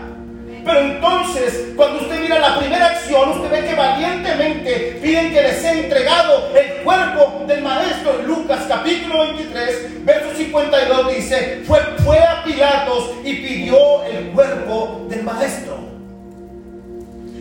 Pero 0.65 0.79
entonces, 0.79 1.73
cuando 1.75 2.01
usted 2.01 2.19
mira 2.21 2.39
la 2.39 2.57
primera 2.57 2.87
acción, 2.87 3.29
usted 3.29 3.51
ve 3.51 3.67
que 3.67 3.75
valientemente 3.75 4.99
piden 5.01 5.31
que 5.31 5.41
les 5.41 5.61
sea 5.61 5.73
entregado 5.73 6.49
el 6.55 6.83
cuerpo 6.83 7.43
del 7.47 7.61
maestro. 7.61 8.21
Lucas 8.25 8.65
capítulo 8.67 9.19
23, 9.19 10.05
verso 10.05 10.35
52 10.35 11.15
dice, 11.15 11.63
fue, 11.65 11.79
fue 12.03 12.19
a 12.19 12.43
Pilatos 12.43 13.11
y 13.23 13.33
pidió 13.35 14.03
el 14.05 14.29
cuerpo 14.31 15.05
del 15.07 15.23
maestro. 15.23 15.77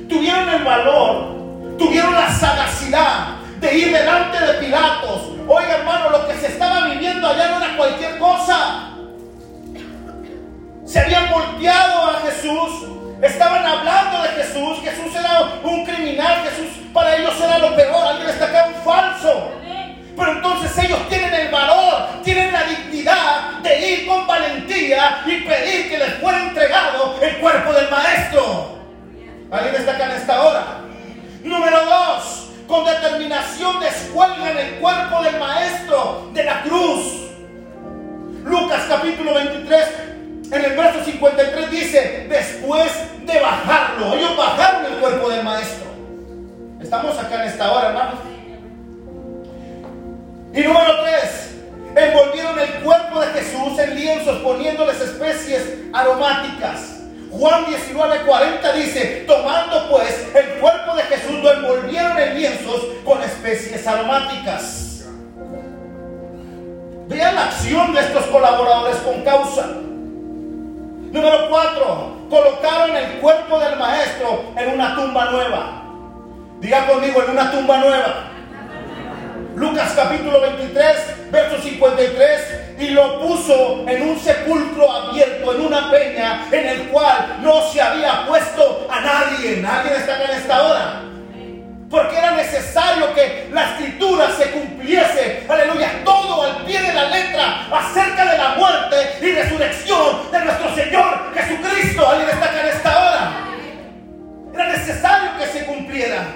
Tuvieron 0.08 0.48
el 0.50 0.64
valor, 0.64 1.76
tuvieron 1.78 2.14
la 2.14 2.30
sagacidad 2.30 3.37
de 3.60 3.74
ir 3.74 3.92
delante 3.92 4.38
de 4.38 4.54
Pilatos. 4.54 5.32
Oiga 5.46 5.76
hermano, 5.76 6.10
lo 6.10 6.28
que 6.28 6.34
se 6.34 6.48
estaba 6.48 6.86
viviendo 6.86 7.28
allá 7.28 7.48
no 7.48 7.64
era 7.64 7.76
cualquier 7.76 8.18
cosa. 8.18 8.90
Se 10.84 11.00
habían 11.00 11.30
volteado 11.30 12.10
a 12.10 12.20
Jesús, 12.20 12.88
estaban 13.20 13.64
hablando 13.64 14.22
de 14.22 14.28
Jesús, 14.30 14.78
Jesús 14.82 15.14
era 15.14 15.60
un 15.62 15.84
criminal, 15.84 16.42
Jesús 16.44 16.78
para 16.92 17.16
ellos 17.16 17.34
era 17.40 17.58
lo 17.58 17.76
peor, 17.76 18.06
alguien 18.06 18.28
está 18.28 18.46
acá 18.46 18.68
un 18.68 18.82
falso. 18.82 19.52
Pero 20.16 20.32
entonces 20.32 20.84
ellos 20.84 21.08
tienen 21.08 21.32
el 21.32 21.48
valor, 21.48 22.22
tienen 22.24 22.52
la 22.52 22.64
dignidad 22.64 23.58
de 23.62 23.90
ir 23.90 24.06
con 24.06 24.26
valentía 24.26 25.22
y 25.26 25.42
pedir 25.42 25.88
que 25.90 25.98
les 25.98 26.14
fuera 26.14 26.40
entregado 26.40 27.16
el 27.20 27.38
cuerpo 27.38 27.72
del 27.72 27.88
maestro. 27.88 28.78
¿Alguien 29.50 29.74
está 29.76 29.92
acá 29.92 30.04
en 30.06 30.10
esta 30.12 30.42
hora? 30.42 30.64
Número 31.44 31.84
dos, 31.84 32.47
con 32.68 32.84
determinación 32.84 33.80
descuelgan 33.80 34.56
el 34.58 34.74
cuerpo 34.74 35.22
del 35.22 35.40
maestro 35.40 36.30
de 36.34 36.44
la 36.44 36.62
cruz. 36.62 37.30
Lucas 38.44 38.84
capítulo 38.88 39.34
23, 39.34 39.84
en 40.52 40.64
el 40.64 40.76
verso 40.76 41.02
53 41.04 41.70
dice, 41.70 42.26
después 42.28 42.92
de 43.24 43.40
bajarlo, 43.40 44.14
ellos 44.14 44.36
bajaron 44.36 44.84
el 44.84 44.98
cuerpo 44.98 45.30
del 45.30 45.42
maestro. 45.42 45.88
Estamos 46.80 47.18
acá 47.18 47.42
en 47.42 47.48
esta 47.48 47.72
hora, 47.72 47.88
hermanos. 47.88 48.14
Y 50.54 50.60
número 50.60 51.02
3, 51.02 51.56
envolvieron 51.96 52.58
el 52.58 52.70
cuerpo 52.82 53.20
de 53.20 53.26
Jesús 53.28 53.78
en 53.78 53.94
lienzos 53.94 54.38
poniéndoles 54.38 55.00
especies 55.00 55.74
aromáticas. 55.92 56.97
Juan 57.30 57.66
19:40 57.66 58.72
dice, 58.74 59.24
tomando 59.26 59.88
pues 59.90 60.28
el 60.34 60.60
cuerpo 60.60 60.96
de 60.96 61.02
Jesús 61.02 61.42
lo 61.42 61.52
envolvieron 61.52 62.18
en 62.18 62.34
lienzos 62.34 62.86
con 63.04 63.22
especies 63.22 63.86
aromáticas. 63.86 65.04
Vean 67.08 67.34
la 67.34 67.44
acción 67.44 67.94
de 67.94 68.00
estos 68.00 68.24
colaboradores 68.26 68.96
con 68.98 69.22
causa. 69.22 69.66
Número 69.66 71.48
4, 71.48 72.16
colocaron 72.28 72.96
el 72.96 73.18
cuerpo 73.18 73.58
del 73.58 73.78
maestro 73.78 74.44
en 74.56 74.74
una 74.74 74.94
tumba 74.94 75.30
nueva. 75.30 75.82
Diga 76.60 76.86
conmigo, 76.86 77.22
en 77.22 77.30
una 77.30 77.50
tumba 77.50 77.78
nueva. 77.78 78.24
Lucas 79.54 79.92
capítulo 79.96 80.40
23, 80.40 81.30
verso 81.30 81.62
53 81.62 82.57
y 82.78 82.90
lo 82.90 83.20
puso 83.20 83.84
en 83.88 84.08
un 84.08 84.18
sepulcro 84.20 84.90
abierto, 84.90 85.52
en 85.54 85.66
una 85.66 85.90
peña 85.90 86.46
en 86.52 86.68
el 86.68 86.88
cual 86.88 87.38
no 87.40 87.60
se 87.72 87.82
había 87.82 88.24
puesto 88.26 88.86
a 88.88 89.00
nadie. 89.00 89.56
Nadie 89.56 89.96
está 89.96 90.22
en 90.22 90.30
esta 90.30 90.62
hora. 90.62 91.02
Porque 91.90 92.16
era 92.16 92.32
necesario 92.32 93.12
que 93.14 93.48
la 93.52 93.70
escritura 93.70 94.28
se 94.36 94.50
cumpliese. 94.50 95.44
Aleluya. 95.48 96.04
Todo 96.04 96.42
al 96.42 96.64
pie 96.64 96.80
de 96.80 96.92
la 96.92 97.08
letra 97.08 97.66
acerca 97.72 98.30
de 98.30 98.38
la 98.38 98.48
muerte 98.50 98.96
y 99.22 99.32
resurrección 99.32 100.30
de 100.30 100.44
nuestro 100.44 100.74
Señor 100.74 101.34
Jesucristo. 101.34 102.08
Alguien 102.08 102.28
está 102.28 102.60
en 102.60 102.66
esta 102.68 102.98
hora. 102.98 103.30
Era 104.54 104.68
necesario 104.68 105.30
que 105.38 105.46
se 105.46 105.64
cumpliera. 105.64 106.26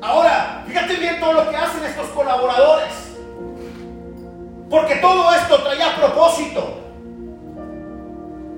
Ahora, 0.00 0.64
fíjate 0.66 0.94
bien 0.94 1.20
todo 1.20 1.32
lo 1.32 1.50
que 1.50 1.56
hacen 1.56 1.84
estos 1.84 2.08
colaboradores. 2.10 3.11
Porque 4.72 4.94
todo 4.96 5.34
esto 5.34 5.58
traía 5.58 5.94
propósito. 5.96 6.80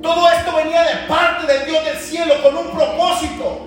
Todo 0.00 0.30
esto 0.30 0.54
venía 0.54 0.84
de 0.84 0.94
parte 1.08 1.44
del 1.52 1.66
Dios 1.66 1.84
del 1.84 1.96
cielo 1.96 2.34
con 2.40 2.56
un 2.56 2.70
propósito. 2.70 3.66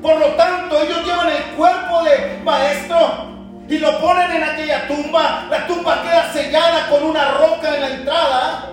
Por 0.00 0.20
lo 0.20 0.26
tanto, 0.36 0.80
ellos 0.80 1.04
llevan 1.04 1.30
el 1.30 1.42
cuerpo 1.56 2.04
de 2.04 2.38
maestro 2.44 3.26
y 3.68 3.78
lo 3.78 4.00
ponen 4.00 4.30
en 4.30 4.44
aquella 4.44 4.86
tumba. 4.86 5.46
La 5.50 5.66
tumba 5.66 6.00
queda 6.02 6.32
sellada 6.32 6.88
con 6.90 7.02
una 7.02 7.32
roca 7.32 7.74
en 7.74 7.80
la 7.80 7.90
entrada, 7.90 8.70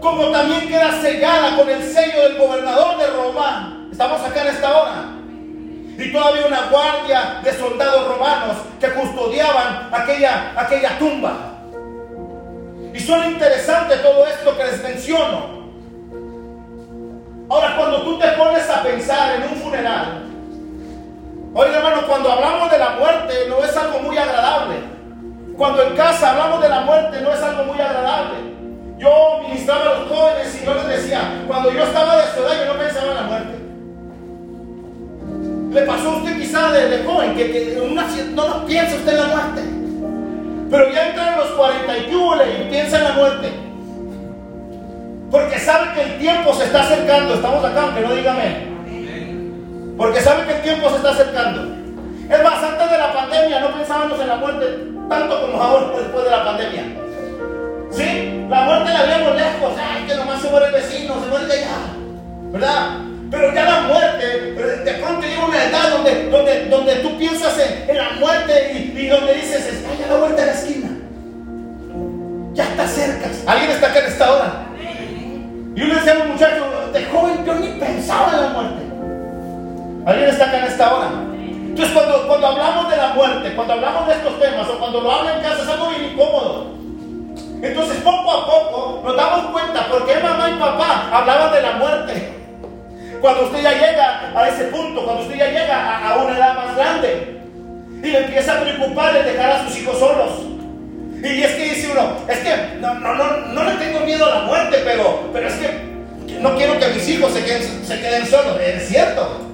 como 0.00 0.30
también 0.30 0.66
queda 0.66 0.98
sellada 0.98 1.56
con 1.56 1.68
el 1.68 1.82
sello 1.82 2.22
del 2.22 2.38
gobernador 2.38 2.96
de 2.96 3.06
Roma. 3.08 3.86
Estamos 3.92 4.18
acá 4.22 4.40
en 4.40 4.48
esta 4.48 4.80
hora. 4.80 5.04
Y 5.98 6.10
todavía 6.10 6.46
una 6.46 6.70
guardia 6.70 7.40
de 7.44 7.52
soldados 7.52 8.08
romanos 8.08 8.56
que 8.80 8.94
custodiaban 8.94 9.90
aquella, 9.92 10.54
aquella 10.56 10.98
tumba. 10.98 11.49
Y 12.92 13.00
suena 13.00 13.28
interesante 13.28 13.96
todo 13.96 14.26
esto 14.26 14.56
que 14.56 14.64
les 14.64 14.82
menciono. 14.82 15.60
Ahora, 17.48 17.76
cuando 17.76 18.02
tú 18.02 18.18
te 18.18 18.28
pones 18.28 18.68
a 18.68 18.82
pensar 18.82 19.36
en 19.36 19.42
un 19.42 19.56
funeral, 19.56 20.22
oye 21.52 21.74
hermano, 21.74 22.06
cuando 22.06 22.32
hablamos 22.32 22.70
de 22.70 22.78
la 22.78 22.90
muerte 22.90 23.34
no 23.48 23.64
es 23.64 23.76
algo 23.76 23.98
muy 24.00 24.16
agradable. 24.16 24.76
Cuando 25.56 25.82
en 25.82 25.96
casa 25.96 26.30
hablamos 26.30 26.62
de 26.62 26.68
la 26.68 26.80
muerte 26.80 27.20
no 27.20 27.32
es 27.32 27.42
algo 27.42 27.64
muy 27.64 27.80
agradable. 27.80 28.38
Yo 28.98 29.40
ministraba 29.48 29.80
a 29.82 29.98
los 29.98 30.08
jóvenes 30.08 30.60
y 30.60 30.64
yo 30.64 30.74
les 30.74 30.86
decía, 30.88 31.44
cuando 31.46 31.72
yo 31.72 31.84
estaba 31.84 32.16
de 32.16 32.22
su 32.32 32.40
yo 32.40 32.72
no 32.72 32.78
pensaba 32.78 33.06
en 33.06 33.14
la 33.14 33.22
muerte. 33.22 33.60
Le 35.70 35.82
pasó 35.82 36.10
a 36.10 36.16
usted 36.16 36.36
quizá 36.38 36.70
de, 36.72 37.04
joven 37.04 37.34
que, 37.34 37.80
una, 37.80 38.06
no 38.34 38.66
piensa 38.66 38.96
usted 38.96 39.12
en 39.12 39.16
la 39.16 39.26
muerte. 39.26 39.79
Pero 40.70 40.90
ya 40.92 41.08
entran 41.08 41.36
los 41.36 41.48
40 41.48 41.98
y 41.98 42.70
piensa 42.70 42.98
en 42.98 43.04
la 43.04 43.12
muerte. 43.12 43.52
Porque 45.30 45.58
sabe 45.58 45.92
que 45.94 46.02
el 46.02 46.18
tiempo 46.18 46.54
se 46.54 46.64
está 46.64 46.82
acercando. 46.82 47.34
Estamos 47.34 47.64
acá, 47.64 47.82
aunque 47.82 48.00
no 48.00 48.14
dígame. 48.14 48.70
Porque 49.96 50.20
sabe 50.20 50.46
que 50.46 50.56
el 50.56 50.62
tiempo 50.62 50.88
se 50.90 50.96
está 50.96 51.10
acercando. 51.10 51.76
Es 52.28 52.42
más, 52.44 52.62
antes 52.62 52.90
de 52.90 52.98
la 52.98 53.12
pandemia 53.12 53.60
no 53.60 53.74
pensábamos 53.74 54.20
en 54.20 54.28
la 54.28 54.36
muerte 54.36 54.66
tanto 55.08 55.40
como 55.40 55.60
ahora 55.60 55.98
después 55.98 56.24
de 56.24 56.30
la 56.30 56.44
pandemia. 56.44 56.82
¿Sí? 57.90 58.46
La 58.48 58.62
muerte 58.62 58.92
la 58.92 59.02
veíamos 59.02 59.34
lejos. 59.34 59.72
Ay, 59.76 60.04
que 60.06 60.14
nomás 60.14 60.40
se 60.40 60.50
muere 60.50 60.66
el 60.66 60.72
vecino, 60.72 61.14
se 61.20 61.26
muere 61.28 61.52
allá. 61.52 61.76
¿Verdad? 62.52 63.09
Pero 63.30 63.54
ya 63.54 63.64
la 63.64 63.80
muerte, 63.82 64.24
de 64.84 64.92
pronto 64.94 65.26
llega 65.26 65.44
una 65.46 65.64
edad 65.64 65.90
donde, 65.90 66.28
donde, 66.30 66.64
donde 66.66 66.94
tú 66.96 67.16
piensas 67.16 67.56
en, 67.58 67.96
la 67.96 68.10
muerte 68.18 68.92
y, 68.96 69.06
donde 69.06 69.34
dices, 69.34 69.66
está 69.66 69.94
ya 69.94 70.12
la 70.12 70.18
muerte 70.18 70.42
a 70.42 70.46
la 70.46 70.52
esquina. 70.52 70.88
Ya 72.54 72.64
está 72.64 72.88
cerca. 72.88 73.28
¿Alguien 73.46 73.70
está 73.70 73.86
acá 73.86 74.00
en 74.00 74.06
esta 74.06 74.32
hora? 74.32 74.66
Y 75.76 75.82
uno 75.82 75.94
decía 75.94 76.14
a 76.14 76.22
un 76.24 76.32
muchacho, 76.32 76.90
de 76.92 77.04
joven 77.04 77.44
yo 77.46 77.54
ni 77.54 77.68
pensaba 77.78 78.32
en 78.32 78.40
la 78.40 78.48
muerte. 78.48 78.82
¿Alguien 80.06 80.28
está 80.28 80.46
acá 80.46 80.58
en 80.58 80.64
esta 80.64 80.94
hora? 80.94 81.10
Entonces 81.70 81.94
cuando, 81.94 82.26
cuando 82.26 82.46
hablamos 82.48 82.90
de 82.90 82.96
la 82.96 83.08
muerte, 83.14 83.54
cuando 83.54 83.74
hablamos 83.74 84.08
de 84.08 84.14
estos 84.14 84.40
temas 84.40 84.68
o 84.68 84.78
cuando 84.78 85.00
lo 85.02 85.12
hablan 85.12 85.36
en 85.36 85.42
casa 85.42 85.62
es 85.62 85.68
algo 85.68 85.90
bien 85.90 86.12
incómodo. 86.12 86.66
Entonces 87.62 87.96
poco 87.98 88.30
a 88.30 88.46
poco 88.46 89.02
nos 89.04 89.16
damos 89.16 89.52
cuenta 89.52 89.86
por 89.86 90.04
qué 90.04 90.18
mamá 90.20 90.50
y 90.50 90.58
papá 90.58 91.08
hablaban 91.12 91.52
de 91.52 91.62
la 91.62 91.72
muerte. 91.72 92.39
Cuando 93.20 93.44
usted 93.44 93.62
ya 93.62 93.72
llega 93.72 94.32
a 94.34 94.48
ese 94.48 94.64
punto, 94.64 95.04
cuando 95.04 95.22
usted 95.22 95.36
ya 95.36 95.46
llega 95.46 96.08
a, 96.08 96.16
una 96.16 96.36
edad 96.36 96.54
más 96.54 96.76
grande 96.76 97.40
y 98.02 98.06
le 98.06 98.18
empieza 98.18 98.56
a 98.58 98.60
preocupar 98.62 99.12
de 99.12 99.22
dejar 99.32 99.50
a 99.52 99.64
sus 99.64 99.78
hijos 99.78 99.98
solos. 99.98 100.30
Y 101.22 101.42
es 101.42 101.52
que 101.52 101.64
dice 101.64 101.90
uno, 101.92 102.16
es 102.28 102.38
que 102.38 102.78
no, 102.80 102.94
no, 102.94 103.14
no, 103.14 103.36
no 103.52 103.64
le 103.64 103.72
tengo 103.72 104.00
miedo 104.00 104.24
a 104.24 104.40
la 104.40 104.40
muerte, 104.42 104.78
pero, 104.84 105.28
pero 105.32 105.48
es 105.48 105.54
que 105.54 105.90
no 106.40 106.56
quiero 106.56 106.78
que 106.78 106.88
mis 106.88 107.08
hijos 107.08 107.32
se 107.32 107.44
queden, 107.44 107.84
se 107.84 108.00
queden 108.00 108.26
solos. 108.26 108.58
Es 108.60 108.88
cierto. 108.88 109.46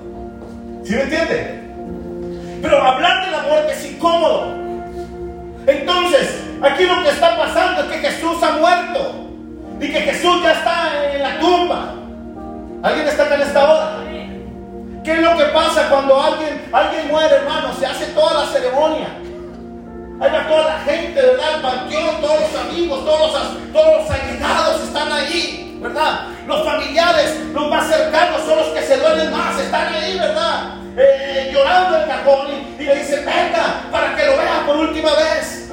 ¿Sí 0.84 0.94
me 0.94 1.02
entiende? 1.02 1.60
Pero 2.62 2.80
hablar 2.80 3.24
de 3.26 3.32
la 3.32 3.42
muerte 3.42 3.72
es 3.72 3.92
incómodo. 3.92 4.54
Entonces, 5.66 6.40
aquí 6.62 6.84
lo 6.84 7.02
que 7.02 7.10
está 7.10 7.36
pasando 7.36 7.82
es 7.82 7.86
que 7.88 8.08
Jesús 8.08 8.40
ha 8.42 8.52
muerto 8.52 9.26
y 9.80 9.88
que 9.88 10.00
Jesús 10.00 10.42
ya 10.44 10.52
está 10.52 11.12
en 11.12 11.22
la 11.22 11.40
tumba. 11.40 12.05
¿Alguien 12.82 13.08
está 13.08 13.24
acá 13.24 13.34
en 13.36 13.42
esta 13.42 13.64
hora? 13.64 13.90
¿Qué 15.04 15.12
es 15.12 15.20
lo 15.20 15.36
que 15.36 15.44
pasa 15.44 15.88
cuando 15.88 16.20
alguien, 16.20 16.68
alguien 16.72 17.08
muere, 17.08 17.36
hermano? 17.36 17.72
Se 17.78 17.86
hace 17.86 18.06
toda 18.06 18.44
la 18.44 18.46
ceremonia. 18.46 19.08
Ahí 20.20 20.30
toda 20.48 20.64
la 20.64 20.78
gente, 20.80 21.20
¿verdad? 21.20 21.56
El 21.56 22.20
todos 22.20 22.40
los 22.40 22.60
amigos, 22.60 23.04
todos 23.04 23.32
los, 23.32 23.72
todos 23.72 24.00
los 24.00 24.10
allegados 24.10 24.82
están 24.82 25.12
ahí, 25.12 25.78
¿verdad? 25.80 26.28
Los 26.46 26.64
familiares, 26.64 27.36
los 27.52 27.68
más 27.68 27.86
cercanos 27.86 28.40
son 28.46 28.56
los 28.56 28.68
que 28.68 28.82
se 28.82 28.96
duelen 28.96 29.30
más, 29.30 29.58
están 29.60 29.94
ahí, 29.94 30.18
¿verdad? 30.18 30.74
Eh, 30.96 31.50
llorando 31.52 31.98
el 31.98 32.06
cajón 32.06 32.46
y, 32.78 32.82
le 32.82 32.96
dicen, 32.96 33.26
venga, 33.26 33.82
para 33.92 34.16
que 34.16 34.24
lo 34.24 34.38
vea 34.38 34.64
por 34.66 34.76
última 34.76 35.10
vez. 35.14 35.70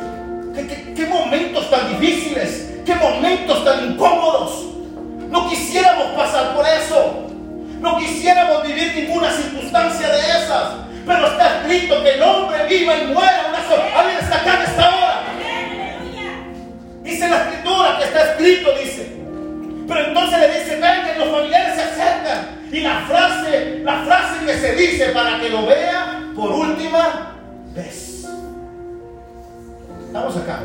qué 0.95 1.05
momentos 1.05 1.69
tan 1.69 1.87
difíciles, 1.97 2.73
qué 2.85 2.95
momentos 2.95 3.63
tan 3.63 3.91
incómodos. 3.91 4.22
Viva 12.77 12.97
y 12.97 13.07
muera 13.07 13.45
una 13.49 13.67
sola. 13.67 13.99
Alguien 13.99 14.19
está 14.19 14.35
acá 14.35 14.55
en 14.55 14.61
esta 14.61 14.95
hora. 14.95 15.23
Dice 17.03 17.29
la 17.29 17.37
escritura 17.37 17.97
que 17.97 18.03
está 18.05 18.31
escrito, 18.31 18.71
dice. 18.79 19.13
Pero 19.87 20.07
entonces 20.07 20.39
le 20.39 20.59
dice, 20.59 20.75
venga, 20.75 21.15
los 21.17 21.29
familiares 21.29 21.75
se 21.75 21.81
acercan. 21.81 22.63
Y 22.71 22.79
la 22.79 23.01
frase, 23.07 23.81
la 23.83 24.03
frase 24.03 24.45
que 24.45 24.53
se 24.57 24.75
dice 24.75 25.05
para 25.09 25.39
que 25.39 25.49
lo 25.49 25.65
vea 25.65 26.21
por 26.35 26.51
última 26.51 27.35
vez. 27.75 28.25
Estamos 30.07 30.37
acá. 30.37 30.61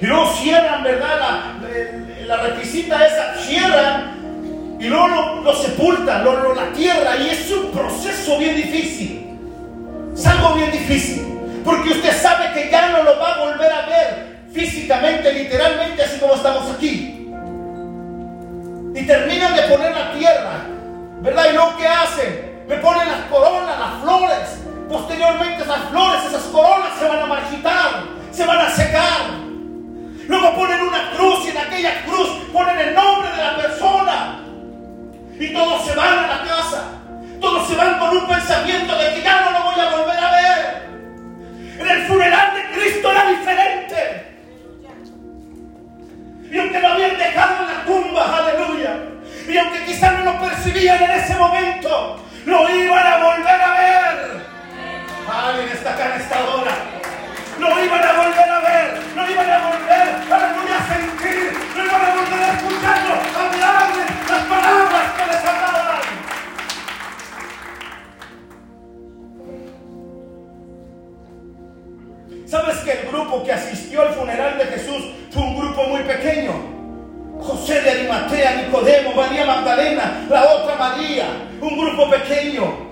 Y 0.00 0.06
luego 0.06 0.26
cierran, 0.34 0.82
¿verdad? 0.82 1.18
La, 1.18 2.26
la 2.26 2.36
requisita 2.42 3.06
esa, 3.06 3.34
cierran 3.40 4.16
y 4.78 4.88
luego 4.88 5.08
lo, 5.42 5.54
sepultan, 5.54 6.22
lo, 6.22 6.54
la 6.54 6.70
tierra, 6.72 7.16
y 7.16 7.30
es 7.30 7.50
un 7.50 7.70
proceso 7.70 8.38
bien 8.38 8.56
difícil. 8.56 9.15
Porque 11.86 12.00
usted 12.00 12.20
sabe 12.20 12.52
que 12.52 12.68
ya 12.68 12.88
no 12.88 13.04
lo 13.04 13.16
va 13.20 13.34
a 13.34 13.38
volver 13.38 13.70
a 13.72 13.86
ver 13.86 14.38
físicamente, 14.52 15.32
literalmente, 15.32 16.02
así 16.02 16.18
como 16.18 16.34
estamos 16.34 16.74
aquí. 16.74 17.30
Y 18.92 19.06
terminan 19.06 19.54
de 19.54 19.62
poner 19.62 19.94
la 19.94 20.12
tierra, 20.12 20.64
¿verdad? 21.20 21.44
Y 21.48 21.52
luego 21.54 21.76
¿qué 21.76 21.86
hacen? 21.86 22.64
Me 22.66 22.74
ponen 22.78 23.06
las 23.06 23.20
coronas, 23.30 23.78
las 23.78 24.02
flores. 24.02 24.64
Posteriormente 24.88 25.62
esas 25.62 25.88
flores, 25.90 26.24
esas 26.24 26.42
coronas 26.46 26.98
se 26.98 27.06
van 27.06 27.20
a 27.20 27.26
marchitar, 27.26 28.02
se 28.32 28.44
van 28.44 28.58
a 28.58 28.70
secar. 28.70 29.20
Luego 30.26 30.54
ponen 30.56 30.80
una 30.80 31.10
cruz 31.12 31.46
y 31.46 31.50
en 31.50 31.58
aquella 31.58 32.04
cruz 32.04 32.28
ponen 32.52 32.80
el 32.80 32.94
nombre 32.96 33.30
de 33.30 33.44
la 33.44 33.56
persona. 33.58 34.40
Y 35.38 35.52
todos 35.54 35.86
se 35.86 35.94
van 35.94 36.18
a 36.18 36.26
la 36.26 36.42
casa. 36.42 36.82
Todos 37.40 37.68
se 37.68 37.76
van 37.76 38.00
con 38.00 38.16
un 38.16 38.26
pensamiento 38.26 38.98
de 38.98 39.14
que 39.14 39.22
ya 39.22 39.40
no 39.42 39.50
lo 39.52 39.64
voy 39.66 39.80
a 39.80 39.90
volver. 39.90 40.15
En 41.78 41.88
el 41.88 42.06
funeral 42.06 42.54
de 42.54 42.78
Cristo 42.78 43.10
era 43.10 43.30
diferente. 43.30 44.26
Y 46.50 46.58
aunque 46.58 46.80
lo 46.80 46.88
habían 46.88 47.18
dejado 47.18 47.62
en 47.62 47.74
la 47.74 47.84
tumba, 47.84 48.38
aleluya. 48.38 48.96
Y 49.48 49.58
aunque 49.58 49.84
quizás 49.84 50.12
no 50.18 50.32
lo 50.32 50.40
percibían 50.40 51.02
en 51.02 51.10
ese 51.10 51.34
momento, 51.34 52.24
lo 52.46 52.70
iban 52.70 53.06
a 53.06 53.16
volver 53.18 53.60
a 53.60 53.72
ver. 53.80 54.46
Alguien 55.28 55.68
está 55.68 55.90
acá 55.92 56.14
en 56.14 56.20
esta 56.20 56.44
hora. 56.44 56.72
Lo 57.58 57.84
iban 57.84 58.02
a 58.02 58.12
volver 58.12 58.50
a 58.50 58.60
ver, 58.60 59.00
lo 59.16 59.30
iban 59.30 59.50
a 59.50 59.58
volver, 59.66 60.08
aleluya, 60.30 60.76
a 60.76 60.94
sentir, 60.94 61.52
lo 61.74 61.84
iban 61.84 62.02
a 62.02 62.14
volver 62.14 62.42
a 62.44 62.52
escucharlo, 62.52 63.14
hablarle 63.34 64.04
las 64.28 64.42
palabras 64.44 65.12
que 65.16 65.26
les 65.26 65.44
hablaban. 65.44 65.65
¿Sabes 72.46 72.76
que 72.78 72.92
el 72.92 73.08
grupo 73.08 73.42
que 73.42 73.52
asistió 73.52 74.02
al 74.02 74.10
funeral 74.10 74.56
de 74.56 74.66
Jesús 74.66 75.04
fue 75.32 75.42
un 75.42 75.58
grupo 75.58 75.82
muy 75.88 76.02
pequeño? 76.02 76.52
José 77.40 77.80
de 77.80 77.90
Arimatea, 77.90 78.62
Nicodemo, 78.62 79.14
María 79.14 79.44
Magdalena, 79.44 80.24
la 80.30 80.44
otra 80.54 80.76
María, 80.76 81.24
un 81.60 81.76
grupo 81.76 82.08
pequeño. 82.08 82.86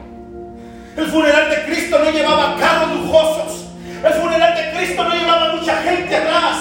El 0.97 1.07
funeral 1.07 1.51
de 1.51 1.63
Cristo 1.67 2.01
no 2.01 2.11
llevaba 2.11 2.57
carros 2.59 2.97
lujosos. 2.97 3.67
El 4.05 4.13
funeral 4.15 4.57
de 4.57 4.77
Cristo 4.77 5.05
no 5.05 5.15
llevaba 5.15 5.55
mucha 5.55 5.77
gente 5.83 6.17
atrás. 6.17 6.59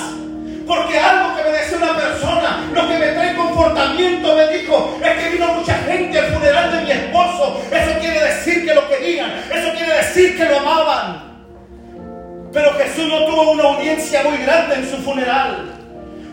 Porque 0.67 0.99
algo 0.99 1.35
que 1.35 1.43
me 1.43 1.49
decía 1.49 1.77
una 1.77 1.95
persona, 1.95 2.69
lo 2.73 2.87
que 2.87 2.99
me 2.99 3.07
trae 3.07 3.35
comportamiento, 3.35 4.35
me 4.35 4.47
dijo, 4.55 4.99
es 5.03 5.11
que 5.11 5.29
vino 5.31 5.47
mucha 5.55 5.73
gente 5.79 6.19
al 6.19 6.31
funeral 6.31 6.71
de 6.71 6.81
mi 6.83 6.91
esposo. 6.91 7.59
Eso 7.71 7.99
quiere 7.99 8.23
decir 8.23 8.67
que 8.67 8.75
lo 8.75 8.87
querían. 8.87 9.31
Eso 9.51 9.73
quiere 9.73 9.95
decir 9.95 10.37
que 10.37 10.45
lo 10.45 10.59
amaban. 10.59 11.32
Pero 12.53 12.71
Jesús 12.75 13.07
no 13.07 13.25
tuvo 13.25 13.51
una 13.51 13.63
audiencia 13.63 14.23
muy 14.23 14.37
grande 14.37 14.75
en 14.75 14.89
su 14.89 14.97
funeral. 14.97 15.73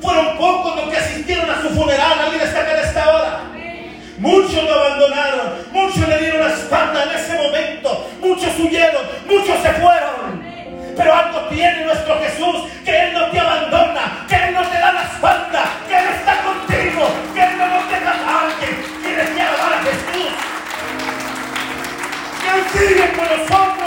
Fueron 0.02 0.36
pocos 0.36 0.76
los 0.76 0.90
que 0.90 0.96
asistieron 0.98 1.50
a 1.50 1.62
su 1.62 1.70
funeral. 1.70 2.18
Alguien 2.20 2.42
está 2.42 2.60
acá 2.60 2.72
en 2.78 2.84
esta 2.86 3.10
hora. 3.10 3.40
Muchos 4.18 4.62
lo 4.64 4.74
abandonaron, 4.74 5.64
muchos 5.72 6.06
le 6.06 6.18
dieron 6.18 6.40
la 6.40 6.54
espalda 6.54 7.04
en 7.04 7.18
ese 7.18 7.38
momento, 7.38 8.10
muchos 8.20 8.50
huyeron, 8.58 9.02
muchos 9.26 9.62
se 9.62 9.72
fueron. 9.72 10.44
Pero 10.94 11.14
algo 11.14 11.40
tiene 11.48 11.86
nuestro 11.86 12.20
Jesús, 12.20 12.70
que 12.84 12.90
Él 12.90 13.14
no 13.14 13.30
te 13.30 13.40
abandona, 13.40 14.26
que 14.28 14.34
Él 14.34 14.52
no 14.52 14.62
te 14.68 14.78
da 14.78 14.92
la 14.92 15.02
espalda, 15.04 15.64
que 15.88 15.96
Él 15.96 16.04
está 16.18 16.36
contigo, 16.42 17.08
que 17.34 17.42
Él 17.42 17.56
no 17.56 17.66
nos 17.66 17.88
deja 17.88 18.10
a 18.10 18.40
alguien. 18.44 18.84
Tienes 19.02 19.30
que 19.30 19.40
alabar 19.40 19.72
a 19.72 19.82
Jesús. 19.84 20.32
Él 22.52 22.78
sigue 22.78 23.12
con 23.12 23.24
nosotros. 23.24 23.79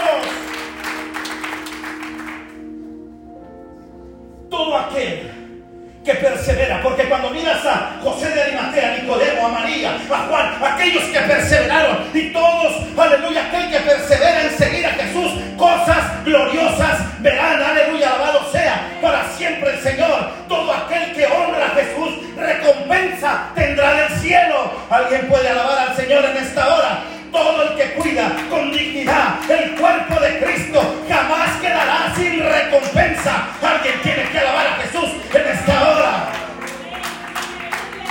Todo 4.64 4.78
aquel 4.78 5.30
que 6.02 6.14
persevera, 6.14 6.80
porque 6.82 7.04
cuando 7.04 7.28
miras 7.28 7.66
a 7.66 7.98
José 8.02 8.30
de 8.30 8.44
Arimatea, 8.44 8.94
a 8.94 8.96
Nicodemo, 8.96 9.46
a 9.46 9.50
María, 9.50 9.90
a 10.10 10.18
Juan, 10.26 10.54
aquellos 10.72 11.02
que 11.04 11.18
perseveraron 11.20 11.98
y 12.14 12.32
todos, 12.32 12.72
aleluya, 12.96 13.44
aquel 13.44 13.70
que 13.70 13.80
persevera 13.80 14.44
en 14.44 14.56
seguir 14.56 14.86
a 14.86 14.92
Jesús, 14.92 15.32
cosas 15.58 16.24
gloriosas 16.24 17.20
verán, 17.20 17.62
aleluya, 17.62 18.08
alabado 18.08 18.50
sea 18.50 18.90
para 19.02 19.28
siempre 19.36 19.70
el 19.74 19.80
Señor. 19.80 20.30
Todo 20.48 20.72
aquel 20.72 21.12
que 21.12 21.26
honra 21.26 21.66
a 21.66 21.70
Jesús, 21.70 22.34
recompensa 22.34 23.50
tendrá 23.54 23.92
del 23.92 24.18
cielo. 24.18 24.72
Alguien 24.88 25.28
puede 25.28 25.46
alabar 25.46 25.90
al 25.90 25.94
Señor 25.94 26.24
en 26.24 26.38
esta 26.38 26.74
hora 26.74 27.02
todo 27.34 27.62
el 27.64 27.76
que 27.76 27.94
cuida 27.94 28.30
con 28.48 28.70
dignidad 28.70 29.40
el 29.50 29.74
cuerpo 29.74 30.20
de 30.20 30.38
Cristo 30.38 30.80
jamás 31.08 31.60
quedará 31.60 32.14
sin 32.14 32.38
recompensa. 32.38 33.48
Alguien 33.60 33.94
tiene 34.04 34.30
que 34.30 34.38
alabar 34.38 34.66
a 34.68 34.74
Jesús 34.76 35.10
en 35.34 35.48
esta 35.48 35.90
hora. 35.90 36.32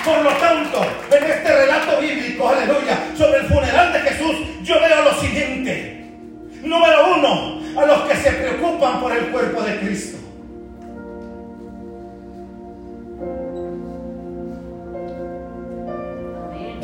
Por 0.04 0.22
lo 0.22 0.32
tanto, 0.32 0.86
en 1.10 1.24
este 1.24 1.66
relato 1.66 2.02
bíblico, 2.02 2.50
aleluya, 2.50 2.98
sobre 3.18 3.40
el 3.40 3.46
funeral 3.46 3.94
de 3.94 4.00
Jesús, 4.02 4.36
yo 4.62 4.76
veo 4.82 5.04
lo 5.04 5.14
siguiente. 5.22 6.06
Número 6.62 7.16
uno, 7.16 7.62
a 7.82 7.86
los 7.86 8.02
que 8.02 8.18
se 8.18 8.32
preocupan 8.32 9.00
por 9.00 9.14
el 9.14 9.28
cuerpo 9.28 9.62
de 9.62 9.80
Cristo. 9.80 10.18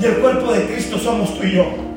Y 0.01 0.05
el 0.05 0.13
cuerpo 0.19 0.53
de 0.53 0.65
Cristo 0.67 0.97
somos 0.97 1.37
tú 1.37 1.45
y 1.45 1.55
yo. 1.55 1.88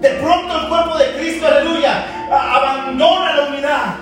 De 0.00 0.08
pronto 0.10 0.60
el 0.60 0.68
cuerpo 0.68 0.98
de 0.98 1.12
Cristo, 1.18 1.46
aleluya, 1.46 2.04
abandona 2.30 3.34
la 3.34 3.42
unidad. 3.48 3.94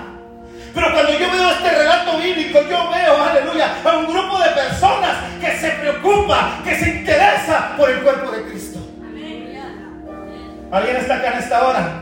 Pero 0.73 0.93
cuando 0.93 1.11
yo 1.11 1.31
veo 1.31 1.49
este 1.49 1.69
relato 1.69 2.17
bíblico, 2.17 2.59
yo 2.69 2.89
veo, 2.89 3.23
aleluya, 3.23 3.75
a 3.83 3.97
un 3.97 4.05
grupo 4.05 4.39
de 4.39 4.49
personas 4.51 5.17
que 5.41 5.57
se 5.57 5.71
preocupa, 5.71 6.59
que 6.63 6.75
se 6.75 6.89
interesa 6.89 7.75
por 7.77 7.89
el 7.89 8.01
cuerpo 8.01 8.31
de 8.31 8.43
Cristo. 8.43 8.79
¿Alguien 10.71 10.97
está 10.97 11.15
acá 11.15 11.33
en 11.33 11.39
esta 11.39 11.67
hora? 11.67 12.00